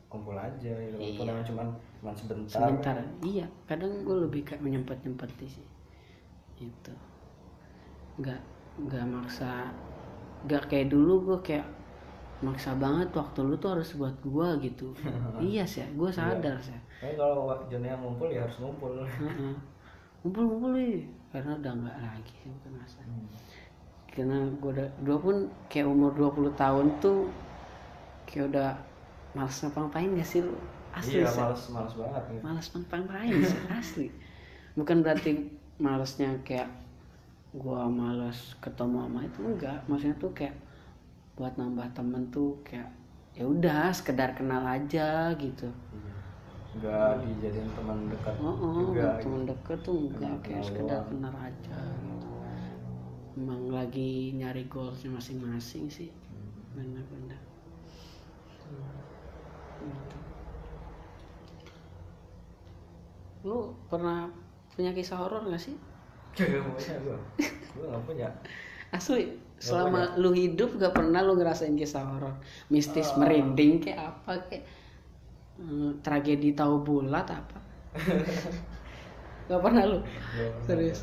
kumpul 0.08 0.36
aja 0.36 0.72
gitu. 0.72 0.96
Walaupun 1.00 1.26
Iya. 1.28 1.44
cuman 1.48 1.68
cuman 2.00 2.14
sebentar. 2.16 2.58
Sebentar. 2.60 2.96
Iya 3.24 3.46
kadang 3.66 4.04
gue 4.04 4.18
lebih 4.28 4.42
kayak 4.44 4.62
menyempet 4.62 4.98
nyempeti 5.04 5.48
sih. 5.48 5.68
Itu 6.62 6.94
nggak 8.22 8.42
nggak 8.88 9.06
maksa 9.08 9.72
nggak 10.46 10.64
kayak 10.70 10.88
dulu 10.94 11.14
gue 11.32 11.38
kayak 11.42 11.66
maksa 12.42 12.74
banget 12.74 13.08
waktu 13.14 13.40
lu 13.46 13.56
tuh 13.58 13.78
harus 13.78 13.90
buat 13.98 14.16
gue 14.22 14.48
gitu. 14.70 14.94
Iya 15.42 15.64
sih 15.66 15.86
gue 15.96 16.10
sadar 16.12 16.56
sih 16.62 16.78
Tapi 17.02 17.18
kalau 17.18 17.50
waktunya 17.50 17.98
ngumpul 17.98 18.30
ya 18.30 18.46
harus 18.46 18.62
ngumpul. 18.62 18.94
Ngumpul-ngumpul 20.22 20.72
nih 20.78 21.10
karena 21.34 21.58
udah 21.58 21.74
nggak 21.74 21.98
lagi 21.98 22.34
sih 22.44 22.50
bukan 22.52 22.72
masa 22.78 23.02
karena 24.12 24.44
gue 24.60 24.72
udah 24.76 24.90
gue 25.08 25.18
pun 25.18 25.36
kayak 25.72 25.88
umur 25.88 26.12
20 26.12 26.52
tahun 26.60 27.00
tuh 27.00 27.32
kayak 28.28 28.52
udah 28.52 28.70
males 29.32 29.56
ngapa-ngapain 29.64 30.12
gak 30.20 30.28
sih 30.28 30.44
lu? 30.44 30.52
Asli 30.92 31.24
iya 31.24 31.32
sih. 31.32 31.40
males 31.40 31.64
males 31.72 31.94
banget 31.96 32.24
gitu. 32.28 32.42
males 32.44 32.68
ngapa-ngapain 32.76 33.32
sih 33.40 33.62
asli. 33.80 34.08
Bukan 34.76 34.98
berarti 35.00 35.32
malesnya 35.80 36.36
kayak 36.44 36.68
gua 37.56 37.88
males 37.88 38.52
ketemu 38.60 39.08
sama 39.08 39.20
itu 39.24 39.40
enggak. 39.48 39.80
Maksudnya 39.88 40.16
tuh 40.20 40.32
kayak 40.36 40.56
buat 41.40 41.56
nambah 41.56 41.88
temen 41.96 42.28
tuh 42.36 42.60
kayak 42.68 42.92
ya 43.32 43.48
udah 43.48 43.96
sekedar 43.96 44.36
kenal 44.36 44.68
aja 44.68 45.32
gitu. 45.40 45.72
Iya. 45.96 46.21
Nggak 46.72 47.10
dijadiin 47.28 47.68
teman 47.76 47.98
dekat 48.08 48.36
oh, 48.40 48.56
oh 48.56 48.74
juga 48.80 49.20
gitu. 49.20 49.28
temen 49.28 49.42
deket 49.44 49.80
tuh 49.84 49.96
enggak 50.08 50.36
kayak 50.40 50.64
sekedar 50.64 51.02
kenal 51.10 51.36
aja. 51.36 51.76
Gitu 51.76 52.32
emang 53.42 53.72
lagi 53.72 54.36
nyari 54.36 54.68
goalsnya 54.68 55.16
masing-masing 55.16 55.88
sih 55.88 56.10
bener-bener. 56.76 57.40
Gitu. 59.82 60.18
lu 63.42 63.74
pernah 63.90 64.30
punya 64.78 64.94
kisah 64.94 65.18
horor 65.18 65.42
gak 65.50 65.58
sih? 65.58 65.74
Gak 66.38 66.62
punya 66.62 66.96
gue 67.02 67.18
gue 67.74 67.86
nggak 67.90 68.04
punya. 68.06 68.28
Asli 68.94 69.34
selama 69.58 70.14
lu 70.22 70.30
hidup 70.38 70.78
gak 70.78 70.94
pernah 70.94 71.26
lu 71.26 71.34
ngerasain 71.34 71.74
kisah 71.74 72.06
horor. 72.06 72.38
Mistis 72.70 73.10
Ah. 73.16 73.26
merinding 73.26 73.82
kayak 73.82 74.14
apa 74.14 74.46
kayak 74.46 74.64
hmm, 75.58 76.00
tragedi 76.00 76.54
tahu 76.54 76.80
bulat 76.80 77.26
apa? 77.26 77.58
Gak 79.50 79.60
pernah 79.60 79.84
lu? 79.84 80.00
Nggak 80.00 80.08
pernah. 80.32 80.64
serius? 80.64 81.00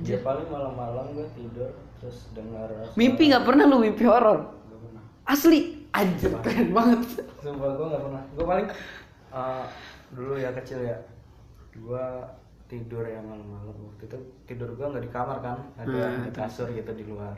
ya. 0.00 0.16
Paling 0.20 0.48
malam-malam 0.48 1.12
gue 1.12 1.26
tidur 1.34 1.68
terus 2.00 2.32
dengar 2.32 2.66
suara- 2.66 2.96
mimpi 2.96 3.28
gak 3.28 3.44
pernah 3.44 3.64
lu 3.64 3.76
mimpi 3.78 4.02
horor? 4.02 4.40
Nggak 4.64 4.80
pernah. 4.80 5.02
Asli? 5.26 5.60
Anjir 5.92 6.32
keren 6.40 6.72
banget. 6.72 7.20
Sumpah 7.38 7.70
gue 7.70 7.86
nggak 7.86 8.02
pernah. 8.02 8.22
Gue 8.32 8.44
paling 8.46 8.68
uh, 9.28 9.64
dulu 10.10 10.34
ya 10.34 10.50
kecil 10.54 10.80
ya. 10.80 10.96
Gue 11.70 12.00
tidur 12.64 13.04
ya 13.04 13.20
malam-malam. 13.20 13.76
Waktu 13.76 14.08
itu 14.08 14.18
tidur 14.46 14.72
gue 14.72 14.86
nggak 14.88 15.04
di 15.04 15.12
kamar 15.12 15.38
kan 15.38 15.60
ada 15.76 15.92
Hmm, 16.08 16.24
di 16.24 16.30
kasur 16.32 16.72
gitu 16.72 16.88
di 16.90 17.04
luar. 17.04 17.36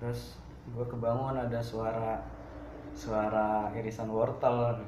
Terus 0.00 0.40
gue 0.66 0.84
kebangun 0.84 1.36
ada 1.36 1.60
suara 1.60 2.24
suara 2.96 3.70
irisan 3.76 4.08
wortel. 4.08 4.80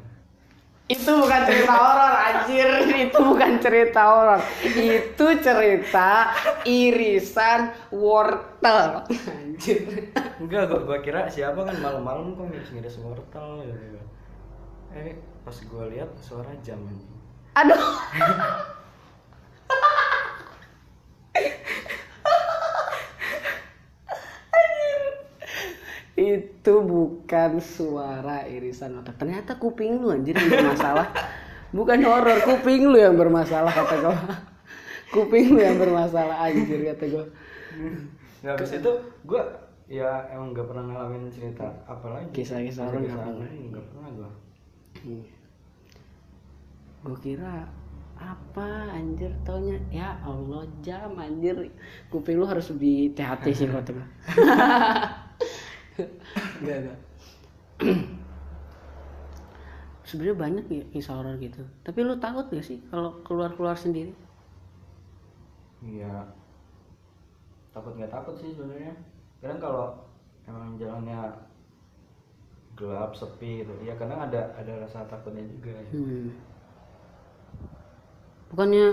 Itu 0.89 1.21
bukan 1.21 1.41
cerita 1.45 1.75
horor 1.77 2.15
anjir. 2.17 2.69
Itu 2.97 3.19
bukan 3.21 3.53
cerita 3.61 4.03
horor. 4.09 4.41
Itu 4.65 5.27
cerita 5.45 6.33
irisan 6.65 7.77
wortel. 7.93 9.05
Anjir. 9.29 10.09
Enggak 10.41 10.73
gue 10.73 10.81
gua 10.89 10.99
kira 11.05 11.29
siapa 11.29 11.61
kan 11.61 11.77
malam-malam 11.77 12.33
kok 12.33 12.49
ngiris-ngiris 12.49 12.97
wortel 13.05 13.69
gitu 13.69 13.99
eh 14.97 15.21
pas 15.45 15.53
gue 15.53 15.85
lihat 15.93 16.11
suara 16.17 16.49
jam 16.65 16.81
anjing. 16.81 17.13
aduh 17.53 17.77
itu 26.19 26.75
bukan 26.83 27.63
suara 27.63 28.43
irisan 28.51 28.99
otak. 28.99 29.15
Ternyata 29.23 29.55
kuping 29.63 30.03
lu 30.03 30.11
anjir 30.11 30.35
yang 30.35 30.51
bermasalah. 30.51 31.09
Bukan 31.69 32.01
horor 32.01 32.41
kuping 32.49 32.89
lu 32.89 32.97
yang 32.97 33.13
bermasalah 33.21 33.69
kata 33.69 34.01
gue 34.01 34.17
kuping 35.13 35.53
lu 35.53 35.61
yang 35.61 35.77
bermasalah 35.77 36.49
anjir 36.49 36.81
kata 36.81 37.05
gue 37.13 37.25
Nah, 38.41 38.57
habis 38.57 38.73
itu 38.73 38.93
gue 39.29 39.43
ya 39.85 40.25
emang 40.33 40.57
gak 40.57 40.65
pernah 40.65 40.89
ngalamin 40.89 41.29
cerita 41.29 41.69
apa 41.85 42.07
lagi. 42.09 42.33
Kisah-kisah 42.33 42.89
nggak 42.89 43.05
Kisah-kisah 43.05 43.21
pernah. 43.21 43.51
nggak 43.69 43.85
pernah 43.85 44.09
gue 44.17 44.31
gue 46.99 47.17
kira 47.21 47.69
apa 48.17 48.69
anjir 48.97 49.31
taunya? 49.45 49.77
Ya 49.93 50.17
Allah 50.25 50.65
jam 50.81 51.21
anjir. 51.21 51.69
Kuping 52.09 52.41
lu 52.41 52.49
harus 52.49 52.73
lebih 52.73 53.13
hati-hati 53.13 53.51
sih 53.53 53.69
kata 53.69 53.93
gue 53.93 54.07
Enggak, 56.63 56.77
enggak. 56.85 56.99
Sebenarnya 60.09 60.37
banyak 60.41 60.65
ya 60.73 60.83
kisah 60.95 61.21
horor 61.21 61.37
gitu. 61.37 61.61
Tapi 61.85 61.99
lu 62.01 62.17
takut 62.17 62.49
gak 62.49 62.65
sih 62.65 62.81
kalau 62.89 63.21
keluar-keluar 63.27 63.77
sendiri? 63.77 64.15
Iya. 65.85 66.33
Takut 67.77 67.95
nggak 67.95 68.11
takut 68.11 68.35
sih 68.41 68.57
sebenarnya. 68.57 68.97
Kadang 69.39 69.61
kalau 69.61 69.87
emang 70.49 70.75
jalannya 70.81 71.31
gelap 72.79 73.11
sepi 73.13 73.63
gitu, 73.67 73.75
ya 73.83 73.95
kadang 73.99 74.23
ada 74.23 74.55
ada 74.57 74.73
rasa 74.83 75.05
takutnya 75.07 75.45
juga. 75.45 75.77
Ya. 75.77 75.91
Hmm. 75.93 76.31
Bukannya 78.49 78.87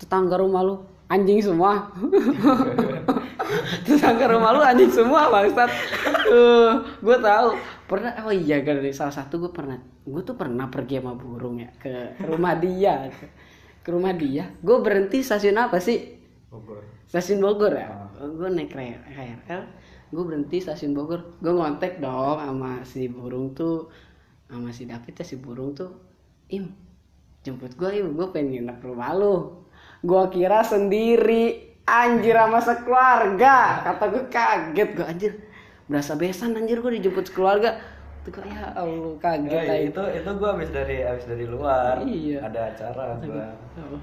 tetangga 0.00 0.40
rumah 0.40 0.62
lu 0.64 0.76
anjing 1.10 1.42
semua? 1.42 1.90
tetangga 3.86 4.26
rumah 4.30 4.50
lu 4.54 4.60
anjing 4.62 4.92
semua 4.92 5.30
bangsat. 5.30 5.70
Uh, 6.30 6.84
gue 7.00 7.16
tahu. 7.20 7.48
Pernah 7.90 8.22
oh 8.22 8.34
iya 8.34 8.62
kan 8.62 8.78
salah 8.94 9.14
satu 9.14 9.42
gue 9.42 9.52
pernah 9.52 9.78
gue 10.06 10.22
tuh 10.22 10.38
pernah 10.38 10.70
pergi 10.70 11.02
sama 11.02 11.18
burung 11.18 11.58
ya 11.62 11.70
ke 11.78 12.20
rumah 12.24 12.54
dia. 12.58 13.10
Ke 13.82 13.88
rumah 13.90 14.12
dia. 14.14 14.50
Gue 14.62 14.78
berhenti 14.82 15.24
stasiun 15.24 15.58
apa 15.58 15.80
sih? 15.82 16.18
Bogor. 16.50 16.82
stasiun 17.06 17.38
Bogor 17.42 17.72
ya? 17.74 18.10
Gue 18.18 18.48
naik 18.50 18.74
KRL 18.74 19.62
gue 20.10 20.22
berhenti 20.26 20.58
stasiun 20.58 20.92
Bogor. 20.92 21.38
Gue 21.38 21.54
ngontek 21.54 22.02
dong 22.02 22.42
sama 22.42 22.82
si 22.82 23.06
burung 23.06 23.54
tuh 23.54 23.90
sama 24.50 24.74
si 24.74 24.86
David 24.86 25.14
ya 25.14 25.24
si 25.24 25.38
burung 25.38 25.74
tuh. 25.74 25.90
Im 26.50 26.74
jemput 27.46 27.74
gue 27.78 27.90
im. 28.02 28.18
Gue 28.18 28.26
pengen 28.34 28.66
nginep 28.66 28.78
rumah 28.82 29.14
lu. 29.14 29.66
Gue 30.02 30.22
kira 30.34 30.66
sendiri 30.66 31.69
anjir 31.90 32.36
sama 32.38 32.58
sekeluarga. 32.62 33.56
Kata 33.82 34.04
gue 34.14 34.24
kaget 34.30 34.90
gue 34.94 35.06
anjir. 35.06 35.32
Berasa 35.90 36.14
besan 36.14 36.54
anjir 36.54 36.78
gue 36.78 36.92
dijemput 37.02 37.26
sekeluarga. 37.26 37.82
Tuh 38.22 38.30
gue 38.30 38.44
ya 38.46 38.70
Allah 38.78 39.16
kaget 39.18 39.50
Ya, 39.50 39.76
itu 39.90 40.02
itu 40.14 40.30
gue 40.30 40.48
habis 40.48 40.70
dari 40.70 41.02
habis 41.02 41.24
dari 41.26 41.44
luar. 41.50 41.98
Iya. 42.06 42.46
Ada 42.46 42.60
acara 42.74 43.04
gue. 43.18 43.46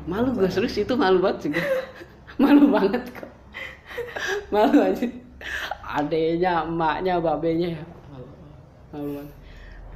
malu 0.09 0.33
gue 0.33 0.49
serius 0.49 0.75
itu 0.75 0.93
malu 0.97 1.21
banget 1.21 1.47
sih 1.47 1.49
gue 1.55 1.65
malu 2.43 2.67
banget 2.69 3.03
kok. 3.13 3.31
Malu 4.53 4.77
aja. 4.77 5.09
Adenya 5.81 6.67
emaknya 6.67 7.17
babenya. 7.17 7.77
Ya 7.77 7.83
malu 8.11 8.27
malu 8.91 9.09
banget. 9.21 9.35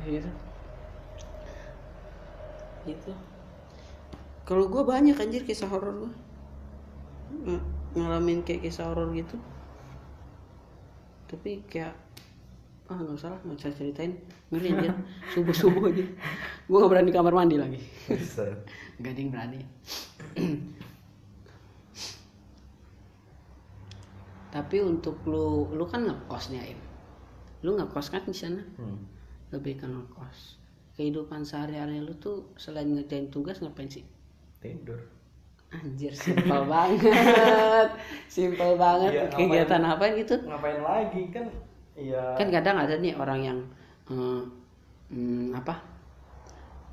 Gitu 0.08 0.32
itu. 2.86 3.14
Kalau 4.46 4.66
gue 4.68 4.84
banyak 4.84 5.16
anjir 5.16 5.46
kisah 5.46 5.70
horor 5.70 6.08
gue 6.08 6.14
ngalamin 7.98 8.44
kayak 8.44 8.68
kisah 8.68 8.88
horor 8.92 9.12
gitu 9.16 9.36
tapi 11.28 11.64
kayak 11.68 11.96
ah 12.92 13.00
nggak 13.00 13.16
usah 13.16 13.32
lah 13.32 13.40
nggak 13.48 13.56
usah 13.56 13.72
ceritain 13.72 14.20
ngeri 14.52 14.76
anjir 14.76 14.92
subuh 15.32 15.56
subuh 15.56 15.84
aja 15.88 16.04
gue 16.68 16.78
gak 16.78 16.92
berani 16.92 17.12
kamar 17.16 17.32
mandi 17.32 17.56
lagi 17.56 17.80
ada 19.10 19.18
yang 19.18 19.34
berani. 19.34 19.60
Tapi 24.56 24.78
untuk 24.84 25.24
lu, 25.26 25.72
lu 25.74 25.88
kan 25.88 26.04
ngekos 26.06 26.52
nih 26.52 26.62
Aim. 26.62 26.80
Lu 27.64 27.80
ngekos 27.80 28.12
kan 28.12 28.22
di 28.28 28.36
sana? 28.36 28.62
Hmm. 28.78 29.08
Lebih 29.56 29.80
ke 29.80 29.88
ngekos. 29.88 30.60
Kehidupan 31.00 31.48
sehari-hari 31.48 32.04
lu 32.04 32.14
tuh 32.20 32.52
selain 32.60 32.92
ngerjain 32.92 33.32
tugas 33.32 33.64
ngapain 33.64 33.88
sih? 33.88 34.04
Tidur. 34.60 35.00
Anjir 35.72 36.12
simpel 36.14 36.62
banget. 36.66 37.90
Simple 38.28 38.76
banget 38.76 39.12
Iya, 39.14 39.24
kegiatan 39.30 39.82
apa 39.82 40.04
gitu? 40.14 40.36
ngapain 40.44 40.80
lagi 40.80 41.24
kan 41.30 41.46
iya 41.94 42.36
Kan 42.36 42.48
kadang 42.50 42.76
ada 42.76 42.96
nih 42.96 43.14
orang 43.14 43.40
yang 43.42 43.60
eh, 44.06 44.44
hmm, 45.10 45.52
apa? 45.54 45.80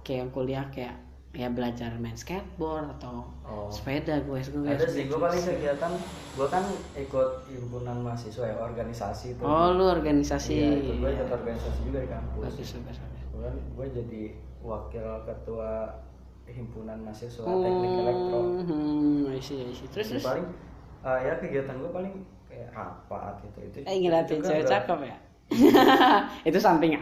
Kayak 0.01 0.19
yang 0.21 0.31
kuliah 0.31 0.65
kayak 0.69 0.95
ya 1.31 1.47
belajar 1.47 1.93
main 1.95 2.15
skateboard 2.15 2.89
atau 2.95 3.27
Oh. 3.45 3.69
sepeda 3.69 4.21
gue 4.23 4.41
gue 4.41 4.65
ada 4.67 4.85
sih 4.85 5.09
gue 5.09 5.17
paling 5.17 5.41
kegiatan 5.41 5.93
gue 6.35 6.47
kan 6.47 6.61
ikut 6.95 7.29
himpunan 7.49 7.97
mahasiswa 7.99 8.45
ya 8.45 8.57
organisasi 8.59 9.37
tuh 9.37 9.45
Oh 9.45 9.73
lu 9.73 9.85
organisasi. 9.87 10.53
iya, 10.53 10.95
gue 10.95 11.11
ikut 11.11 11.29
organisasi 11.29 11.79
juga 11.83 11.99
di 12.01 12.09
kampus 12.09 12.43
Bagus 12.45 12.71
bagus 12.77 12.99
gue 13.73 13.87
jadi 13.89 14.23
wakil 14.61 15.07
ketua 15.25 15.73
himpunan 16.51 16.99
mahasiswa 17.03 17.45
teknik 17.45 17.93
elektro 17.99 18.41
Hmm, 18.65 19.29
I 19.29 19.41
see, 19.41 19.63
I 19.63 19.73
see. 19.73 19.89
Terus 19.89 20.07
terus. 20.13 20.25
paling 20.25 20.47
eh, 21.05 21.19
ya 21.25 21.33
kegiatan 21.39 21.75
gue 21.79 21.91
paling 21.91 22.15
kayak 22.49 22.69
rapat 22.73 23.35
gitu 23.45 23.59
itu 23.63 23.79
Eh 23.85 23.97
ngeliatin 24.01 24.41
cewek 24.41 24.65
cakep 24.65 24.99
ya? 25.05 25.17
itu 26.49 26.59
sampingan. 26.67 27.01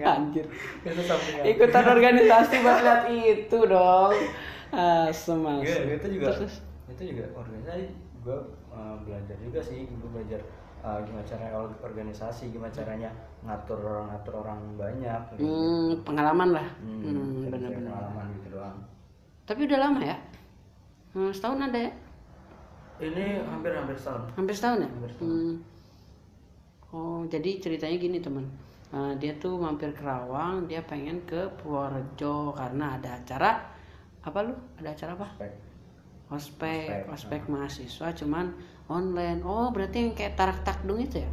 Anjir. 0.00 0.46
itu 0.82 1.02
sampingan 1.04 1.42
Ikutan 1.44 1.84
organisasi 1.96 2.54
buat 2.60 2.78
lihat 2.80 3.02
itu 3.12 3.58
dong. 3.68 4.12
Semas. 5.12 5.60
Iya, 5.60 6.00
itu 6.00 6.08
juga 6.16 6.32
Terus, 6.32 6.38
terus. 6.40 6.54
itu 6.96 7.02
juga 7.12 7.24
organisasi 7.36 7.84
gue 8.22 8.38
uh, 8.70 8.96
belajar 9.04 9.36
juga 9.42 9.60
sih 9.60 9.84
gue 9.84 10.10
belajar 10.14 10.40
uh, 10.82 10.98
gimana 11.02 11.22
caranya 11.22 11.54
or- 11.54 11.78
organisasi 11.80 12.50
gimana 12.50 12.70
caranya 12.70 13.10
ngatur 13.42 13.78
orang 13.80 14.06
ngatur 14.10 14.34
orang 14.36 14.60
banyak 14.76 15.20
gitu. 15.32 15.42
Hmm, 15.42 15.90
pengalaman 16.02 16.50
lah. 16.52 16.66
Hmm, 16.78 17.02
Hmm, 17.02 17.46
benar-benar. 17.46 17.90
pengalaman 17.90 18.26
gitu 18.36 18.48
doang 18.52 18.76
Tapi 19.42 19.60
udah 19.66 19.78
lama 19.80 20.00
ya? 20.02 20.16
Hmm, 21.12 21.30
setahun 21.30 21.60
ada 21.62 21.80
ya? 21.80 21.92
ini 23.00 23.42
hampir 23.42 23.74
hampir 23.74 23.98
setahun 23.98 24.30
Hampir 24.34 24.54
setahun 24.54 24.78
ya? 24.78 24.88
Hampir 24.88 25.10
setahun. 25.10 25.30
Hmm. 25.30 25.54
Oh, 26.92 27.24
jadi 27.24 27.50
ceritanya 27.56 27.96
gini 27.96 28.20
teman. 28.20 28.44
Eh, 28.92 29.12
dia 29.16 29.32
tuh 29.36 29.56
mampir 29.56 29.88
ke 29.90 30.04
Rawang, 30.04 30.68
dia 30.68 30.84
pengen 30.84 31.24
ke 31.24 31.48
Purworejo 31.56 32.52
karena 32.52 33.00
ada 33.00 33.16
acara 33.16 33.64
apa 34.20 34.38
lu? 34.44 34.52
Ada 34.76 34.92
acara 34.92 35.12
apa? 35.16 35.28
Baik. 35.40 35.54
Ospek, 36.28 37.08
Ospek, 37.08 37.12
ospek 37.12 37.42
mahasiswa 37.48 38.08
cuman 38.14 38.52
online. 38.88 39.40
Oh, 39.42 39.70
berarti 39.70 39.96
yang 40.02 40.14
kayak 40.14 40.34
tarak 40.34 40.62
takdung 40.62 40.98
itu 40.98 41.20
ya? 41.20 41.30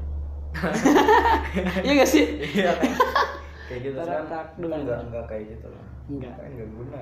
Iya 1.86 1.92
gak 1.96 2.10
sih? 2.10 2.26
iya 2.42 2.74
kayak 3.70 3.82
gitu 3.86 3.96
Tarak 3.96 4.26
takdung 4.26 4.72
kita 4.74 4.82
aja. 4.82 4.86
nggak 4.86 5.00
nggak 5.10 5.26
kayak 5.30 5.44
gitu 5.54 5.68
lah 5.70 5.84
Enggak. 6.10 6.34
kan 6.36 6.50
nggak 6.50 6.70
guna 6.74 7.00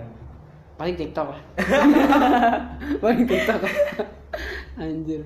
Paling 0.78 0.94
TikTok 0.94 1.28
lah. 1.34 1.42
Paling 3.02 3.26
TikTok. 3.26 3.62
Anjir. 4.78 5.26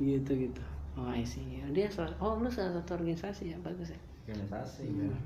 Gitu 0.00 0.30
gitu. 0.48 0.62
Oh, 0.96 1.12
I 1.12 1.20
see. 1.20 1.60
Dia 1.70 1.92
salah, 1.92 2.16
oh 2.18 2.40
lu 2.40 2.48
salah 2.48 2.72
satu 2.72 2.96
organisasi 2.96 3.52
ya, 3.52 3.56
bagus 3.60 3.92
ya. 3.92 4.00
organisasi 4.24 4.88
Hmm. 4.88 5.12
ya 5.12 5.18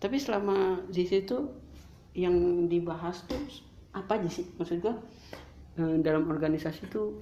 Tapi 0.00 0.16
selama 0.16 0.56
di 0.88 1.04
situ 1.04 1.36
yang 2.16 2.32
dibahas 2.72 3.20
tuh 3.28 3.36
apa 3.92 4.16
aja 4.16 4.32
sih? 4.32 4.48
Maksud 4.56 4.80
gua 4.80 4.96
eh, 5.76 5.96
dalam 6.00 6.24
organisasi 6.24 6.88
tuh 6.88 7.20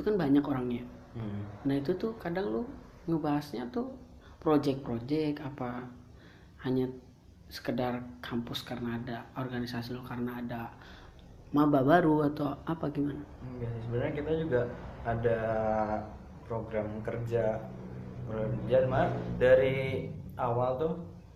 itu 0.00 0.08
kan 0.08 0.16
banyak 0.16 0.40
orangnya. 0.40 0.84
Hmm. 1.12 1.44
Nah 1.68 1.76
itu 1.76 1.92
tuh 2.00 2.16
kadang 2.16 2.48
lu 2.48 2.62
ngebahasnya 3.04 3.68
tuh 3.68 3.92
project-project 4.40 5.44
apa 5.44 5.84
hanya 6.64 6.88
sekedar 7.52 8.00
kampus 8.24 8.64
karena 8.64 8.96
ada 8.96 9.28
organisasi 9.36 9.92
lu 9.92 10.00
karena 10.00 10.40
ada 10.40 10.72
maba 11.52 11.84
baru 11.84 12.32
atau 12.32 12.56
apa 12.64 12.88
gimana? 12.88 13.20
Enggak 13.44 13.68
sih, 13.76 13.82
sebenarnya 13.84 14.12
kita 14.16 14.32
juga 14.40 14.60
ada 15.04 15.40
program 16.48 16.88
kerja 17.04 17.60
kerja 18.30 18.78
mah 18.88 19.12
dari 19.36 20.08
awal 20.40 20.80
tuh 20.80 20.94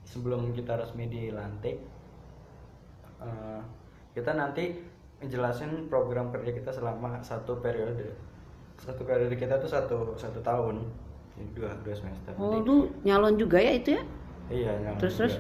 sebelum 0.08 0.56
kita 0.56 0.78
resmi 0.78 1.10
dilantik 1.10 1.82
eh, 3.20 3.60
kita 4.14 4.32
nanti 4.32 4.78
ngejelasin 5.18 5.90
program 5.90 6.30
kerja 6.30 6.54
kita 6.54 6.70
selama 6.70 7.18
satu 7.20 7.58
periode 7.58 8.14
satu 8.76 9.02
periode 9.02 9.34
kita 9.34 9.54
tuh 9.56 9.68
satu 9.68 9.96
satu 10.14 10.40
tahun 10.40 10.82
Jadi 11.34 11.50
dua 11.52 11.70
dua 11.82 11.94
semester 11.94 12.30
Oh 12.36 12.54
Nanti- 12.54 12.64
lu 12.64 12.76
nyalon 13.02 13.34
juga 13.34 13.58
ya 13.58 13.72
itu 13.74 13.90
ya? 13.92 14.02
iya 14.48 14.72
yang 14.80 14.94
Terus, 14.96 15.14
juga. 15.14 15.22
terus? 15.26 15.36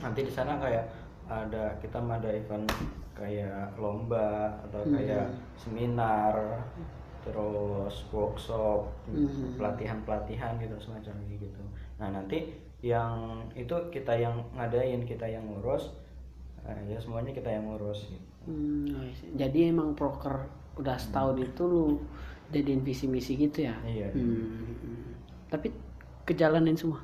nanti 0.00 0.20
di 0.22 0.32
sana 0.32 0.56
kayak 0.56 0.84
ada 1.28 1.76
kita 1.78 1.98
ada 1.98 2.30
event 2.30 2.64
kayak 3.12 3.76
lomba 3.76 4.48
atau 4.64 4.80
kayak 4.88 5.28
seminar 5.54 6.64
terus 7.20 8.08
workshop 8.08 8.88
Hmm. 9.04 9.52
pelatihan 9.54 10.00
pelatihan 10.02 10.56
gitu 10.56 10.72
semacam 10.80 11.14
gitu 11.28 11.60
nah 12.00 12.08
nanti 12.08 12.48
yang 12.80 13.44
itu 13.52 13.76
kita 13.92 14.16
yang 14.16 14.40
ngadain 14.56 15.04
kita 15.04 15.28
yang 15.28 15.44
ngurus 15.44 15.92
eh, 16.64 16.80
ya 16.88 16.96
semuanya 16.96 17.28
kita 17.30 17.50
yang 17.50 17.68
ngurus 17.68 18.08
gitu. 18.08 18.24
Hmm, 18.48 18.88
I 19.04 19.12
see. 19.12 19.28
jadi 19.36 19.68
emang 19.68 19.92
proker 19.92 20.48
udah 20.76 20.96
setahun 20.96 21.36
itu 21.38 21.62
lu 21.62 21.98
jadiin 22.50 22.82
visi 22.82 23.06
misi 23.06 23.34
gitu 23.36 23.64
ya? 23.64 23.74
iya 23.82 24.10
Hmm, 24.10 24.66
hmm. 24.82 25.10
Tapi 25.48 25.70
kejalanin 26.24 26.74
semua. 26.74 27.00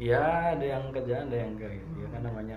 ya 0.00 0.56
ada 0.56 0.64
yang 0.64 0.88
kerjaan 0.90 1.28
ada 1.28 1.36
yang 1.36 1.50
enggak 1.54 1.76
gitu 1.76 1.92
ya 2.00 2.08
kan 2.08 2.20
namanya 2.24 2.56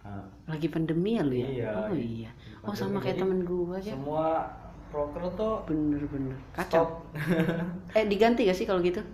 eh, 0.00 0.24
Lagi 0.48 0.66
pandemi 0.68 1.14
ya 1.14 1.22
lu 1.22 1.34
ya? 1.36 1.46
Iya. 1.46 1.68
Oh 1.76 1.90
iya. 1.92 2.30
Oh 2.64 2.72
sama 2.72 2.96
kayak 2.98 3.20
temen 3.20 3.44
gua 3.44 3.76
aja. 3.76 3.92
semua 3.92 4.48
proker 4.88 5.20
tuh 5.36 5.60
Bener-bener 5.68 6.32
kacau. 6.50 7.04
eh 7.98 8.04
diganti 8.08 8.48
gak 8.48 8.56
sih 8.56 8.64
kalau 8.64 8.80
gitu? 8.80 9.04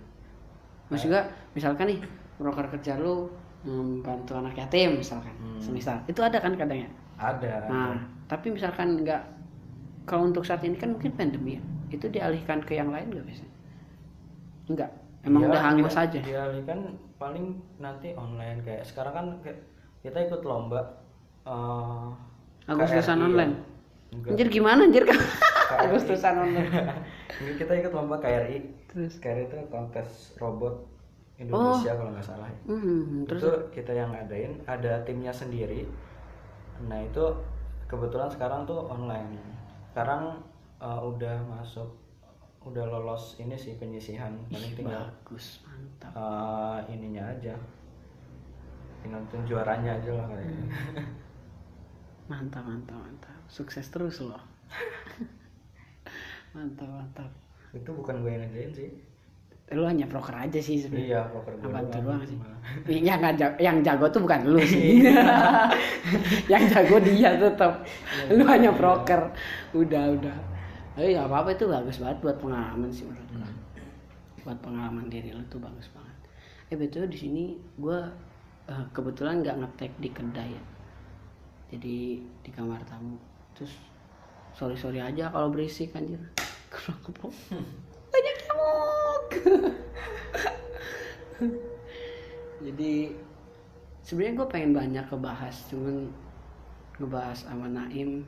Maksud 0.87 1.11
gua 1.11 1.27
misalkan 1.51 1.91
nih 1.91 1.99
proker 2.37 2.65
kerja 2.71 2.95
lu 2.95 3.27
membantu 3.65 4.37
anak 4.37 4.53
yatim 4.55 4.95
misalkan, 4.95 5.33
Hmm. 5.35 5.57
semisal 5.59 5.97
itu 6.05 6.21
ada 6.21 6.37
kan 6.37 6.53
kadang 6.55 6.85
ya. 6.85 6.89
ada 7.17 7.65
Nah 7.67 7.91
tapi 8.25 8.53
misalkan 8.53 9.03
nggak 9.03 9.21
kalau 10.05 10.23
untuk 10.25 10.41
saat 10.41 10.61
ini 10.61 10.73
kan 10.73 10.93
mungkin 10.93 11.11
pandemi 11.11 11.57
ya, 11.57 11.61
itu 11.89 12.05
dialihkan 12.07 12.61
ke 12.61 12.73
yang 12.73 12.89
lain 12.89 13.09
gak 13.09 13.25
biasanya? 13.25 13.53
Enggak, 14.65 14.89
emang 15.21 15.41
Iya, 15.41 15.49
udah 15.49 15.61
hangus 15.63 15.93
dia- 15.93 16.03
aja. 16.03 16.19
dialihkan 16.21 16.79
paling 17.15 17.45
nanti 17.77 18.13
online 18.13 18.61
kayak 18.61 18.83
sekarang 18.83 19.13
kan 19.13 19.25
kita 19.99 20.17
ikut 20.21 20.41
lomba 20.41 20.81
eh, 21.43 22.07
Agustusan 22.65 23.17
ya. 23.19 23.23
online. 23.23 23.53
Enggak. 24.09 24.31
Anjir 24.31 24.47
gimana 24.49 24.81
anjir 24.83 25.03
kan? 25.03 25.19
Agustusan 25.83 26.35
online. 26.39 26.69
Ini 27.41 27.51
kita 27.53 27.73
ikut 27.75 27.91
lomba 27.91 28.17
KRI 28.17 28.57
Terus 28.87 29.19
KRI 29.19 29.45
itu 29.45 29.57
kontes 29.67 30.07
robot 30.35 30.87
Indonesia 31.35 31.91
kalau 31.93 32.09
nggak 32.09 32.23
salah 32.23 32.47
ya. 32.47 32.59
hmm, 32.65 33.27
terus 33.27 33.43
itu 33.43 33.51
kita 33.73 33.91
yang 33.91 34.07
ngadain 34.07 34.55
ada 34.63 35.03
timnya 35.03 35.29
sendiri 35.29 35.83
nah 36.81 36.95
itu 36.95 37.19
kebetulan 37.85 38.31
sekarang 38.31 38.63
tuh 38.63 38.87
online 38.87 39.35
sekarang 39.95 40.43
eh, 40.83 41.01
udah 41.07 41.39
masuk 41.47 41.87
udah 42.67 42.83
lolos 42.83 43.39
ini 43.39 43.55
sih 43.55 43.79
penyisihan 43.79 44.35
paling 44.51 44.75
tinggal 44.75 45.07
bagus, 45.23 45.63
mantap. 45.63 46.11
eh, 46.11 46.79
ininya 46.91 47.23
aja 47.31 47.55
tinggal 48.99 49.23
juaranya 49.47 49.95
aja 49.95 50.11
lah 50.19 50.27
kayaknya 50.27 50.67
Mantap, 52.25 52.65
mantap, 52.65 52.97
mantap. 52.97 53.37
Sukses 53.45 53.85
terus 53.93 54.17
loh. 54.17 54.41
mantap, 56.57 56.89
mantap. 56.89 57.29
itu 57.69 57.85
bukan 57.93 58.25
gue 58.25 58.31
yang 58.33 58.41
ngerjain 58.49 58.71
sih 58.73 58.89
Lu 59.73 59.81
hanya 59.81 60.05
proker 60.05 60.37
aja 60.37 60.61
sih 60.61 60.77
sebenarnya. 60.77 61.09
iya 61.09 61.21
gue 61.25 61.41
Bantu 61.65 61.97
doang. 61.97 62.21
doang 62.21 62.23
sih. 62.29 62.37
Yang 62.85 63.17
nggak 63.17 63.35
jago, 63.41 63.55
yang 63.57 63.77
jago 63.81 64.05
tuh 64.13 64.21
bukan 64.21 64.41
lu 64.45 64.61
sih. 64.61 65.01
yang 66.53 66.63
jago 66.69 67.01
dia 67.01 67.33
tetap. 67.33 67.81
Lu 68.29 68.45
hanya 68.45 68.69
proker. 68.69 69.33
Udah, 69.73 70.13
udah. 70.13 70.37
Eh 71.01 71.17
nggak 71.17 71.25
apa-apa 71.27 71.57
itu 71.57 71.65
bagus 71.65 71.97
banget 71.97 72.17
buat 72.21 72.37
pengalaman 72.37 72.93
sih 72.93 73.09
menurut 73.09 73.29
gua. 73.33 73.49
Buat 74.45 74.57
pengalaman 74.61 75.09
diri 75.09 75.33
lu 75.33 75.41
tuh 75.49 75.57
bagus 75.57 75.89
banget. 75.91 76.17
Eh 76.69 76.77
betul 76.77 77.09
di 77.09 77.17
sini 77.17 77.43
gua 77.81 78.05
eh, 78.69 78.85
kebetulan 78.93 79.41
nggak 79.41 79.65
ngetek 79.65 79.91
di 79.97 80.09
kedai 80.13 80.49
ya. 80.53 80.63
Jadi 81.73 82.21
di 82.21 82.49
kamar 82.53 82.85
tamu. 82.85 83.17
Terus 83.57 83.73
sorry 84.53 84.77
sorry 84.77 85.01
aja 85.01 85.33
kalau 85.33 85.49
berisik 85.49 85.89
anjir. 85.97 86.21
Kenapa? 86.71 87.33
Banyak 88.13 88.35
nyamuk. 88.45 88.94
Jadi 92.65 93.13
sebenarnya 94.01 94.33
gue 94.41 94.47
pengen 94.49 94.71
banyak 94.73 95.05
ngebahas, 95.05 95.55
cuman 95.69 96.09
ngebahas 96.97 97.37
sama 97.45 97.67
Naim, 97.69 98.25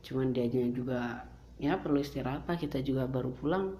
cuman 0.00 0.32
dia 0.32 0.46
juga 0.48 1.26
ya 1.56 1.76
perlu 1.80 2.00
istirahat 2.00 2.44
lah 2.48 2.56
kita 2.56 2.80
juga 2.80 3.04
baru 3.04 3.32
pulang. 3.36 3.76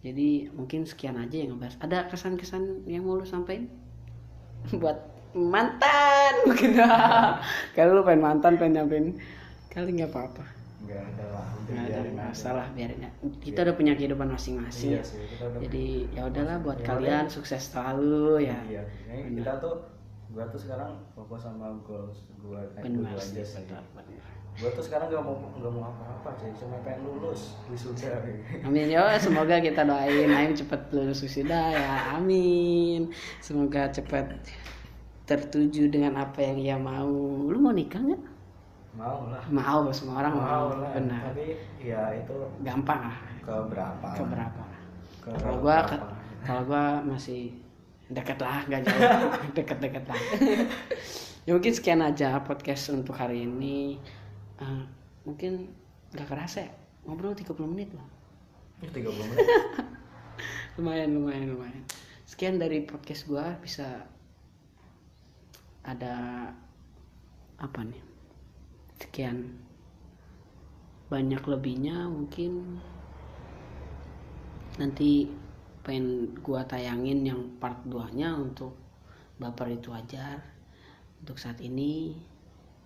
Jadi 0.00 0.48
mungkin 0.54 0.86
sekian 0.86 1.18
aja 1.18 1.36
yang 1.36 1.58
ngebahas. 1.58 1.76
Ada 1.82 2.06
kesan-kesan 2.08 2.86
yang 2.86 3.02
mau 3.04 3.18
lu 3.18 3.26
sampaikan 3.26 3.66
buat 4.82 5.18
mantan 5.36 6.32
mungkin 6.48 6.80
kalau 7.76 8.00
lu 8.00 8.02
pengen 8.02 8.24
mantan 8.24 8.56
pengen 8.56 8.80
nyampein 8.80 9.06
kali 9.68 9.92
nggak 9.92 10.10
apa-apa 10.10 10.57
nggak 10.88 11.04
ada 11.04 11.24
lah 11.28 11.46
nggak 11.68 11.84
ada 11.84 12.10
masalah 12.16 12.66
biarin 12.72 13.04
ya. 13.04 13.10
kita 13.44 13.58
udah 13.68 13.76
punya 13.76 13.92
kehidupan 13.92 14.28
masing-masing. 14.32 14.96
Iya 14.96 15.02
sih 15.04 15.20
jadi 15.60 15.86
ya 16.16 16.22
udahlah 16.32 16.56
buat 16.64 16.80
kalian 16.80 17.28
sukses 17.28 17.60
selalu 17.68 18.48
ya. 18.48 18.56
Iya 18.64 18.82
ini 19.12 19.44
kita 19.44 19.60
tuh 19.60 19.84
gua 20.32 20.48
tuh 20.48 20.60
sekarang 20.60 20.96
fokus 21.12 21.44
sama 21.44 21.76
goals 21.84 22.24
gua. 22.40 22.64
Kayak 22.72 22.88
dulu 22.88 23.04
benar 23.04 23.20
aja 23.20 23.44
sih. 23.44 23.64
gua 24.58 24.70
tuh 24.74 24.82
sekarang 24.82 25.06
gak 25.12 25.22
mau 25.22 25.36
gak 25.60 25.72
mau 25.76 25.84
apa-apa 25.92 26.30
sih 26.40 26.50
cuma 26.56 26.80
pengen 26.80 27.04
lulus 27.04 27.60
wisuda. 27.68 28.24
Amin 28.64 28.88
ya 28.88 29.12
semoga 29.20 29.60
kita 29.60 29.84
doain 29.84 30.32
Aim 30.32 30.56
cepet 30.56 30.88
lulus 30.96 31.20
wisuda 31.20 31.76
ya. 31.76 32.16
Amin. 32.16 33.12
Semoga 33.44 33.92
cepet 33.92 34.24
tertuju 35.28 35.92
dengan 35.92 36.16
apa 36.16 36.40
yang 36.40 36.56
ia 36.56 36.76
mau. 36.80 37.12
Lu 37.44 37.60
mau 37.60 37.76
nikah 37.76 38.00
nggak 38.00 38.37
mau 38.98 39.30
lah 39.30 39.42
mau 39.46 39.86
semua 39.94 40.26
orang 40.26 40.34
mau, 40.34 40.42
mau 40.42 40.66
lah 40.82 40.90
benar. 40.90 41.30
Tapi 41.30 41.54
ya 41.78 42.10
itu 42.18 42.34
gampang 42.66 43.14
lah. 43.14 43.18
ke 43.46 43.54
berapa 43.70 44.06
ke 44.12 44.22
berapa 44.26 44.62
Ke 45.22 45.30
kalau 45.38 45.58
gua 45.62 45.76
kalau 46.42 46.62
gua 46.66 46.98
masih 47.06 47.54
dekat 48.10 48.42
lah 48.42 48.66
nggak 48.66 48.82
jauh. 48.82 49.00
Deket-deket 49.56 50.04
lah. 50.10 50.18
Ya 51.46 51.54
mungkin 51.54 51.72
sekian 51.72 52.02
aja 52.02 52.42
podcast 52.42 52.90
untuk 52.90 53.14
hari 53.14 53.46
ini. 53.46 54.02
Eh, 54.58 54.82
mungkin 55.22 55.70
nggak 56.12 56.28
kerasa 56.28 56.66
ya? 56.66 56.72
Ngobrol 57.06 57.38
30 57.38 57.54
menit 57.70 57.94
lah. 57.94 58.04
Ini 58.82 58.90
30 58.90 59.14
menit. 59.14 59.46
Lumayan 60.76 61.14
lumayan 61.14 61.54
lumayan. 61.54 61.84
Sekian 62.26 62.58
dari 62.58 62.82
podcast 62.82 63.30
gua. 63.30 63.54
Bisa 63.62 63.86
ada 65.86 66.50
apa 67.58 67.80
nih 67.80 68.07
sekian. 68.98 69.54
Banyak 71.08 71.42
lebihnya 71.46 72.10
mungkin. 72.10 72.82
Nanti 74.76 75.30
pengen 75.82 76.36
gua 76.44 76.66
tayangin 76.68 77.24
yang 77.24 77.40
part 77.56 77.80
2 77.88 78.18
nya 78.18 78.36
untuk 78.36 78.76
baper 79.40 79.78
itu 79.78 79.90
ajar. 79.94 80.42
Untuk 81.24 81.40
saat 81.40 81.58
ini 81.64 82.14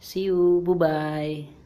see 0.00 0.30
you 0.30 0.64
bye 0.64 0.76
bye 0.76 1.61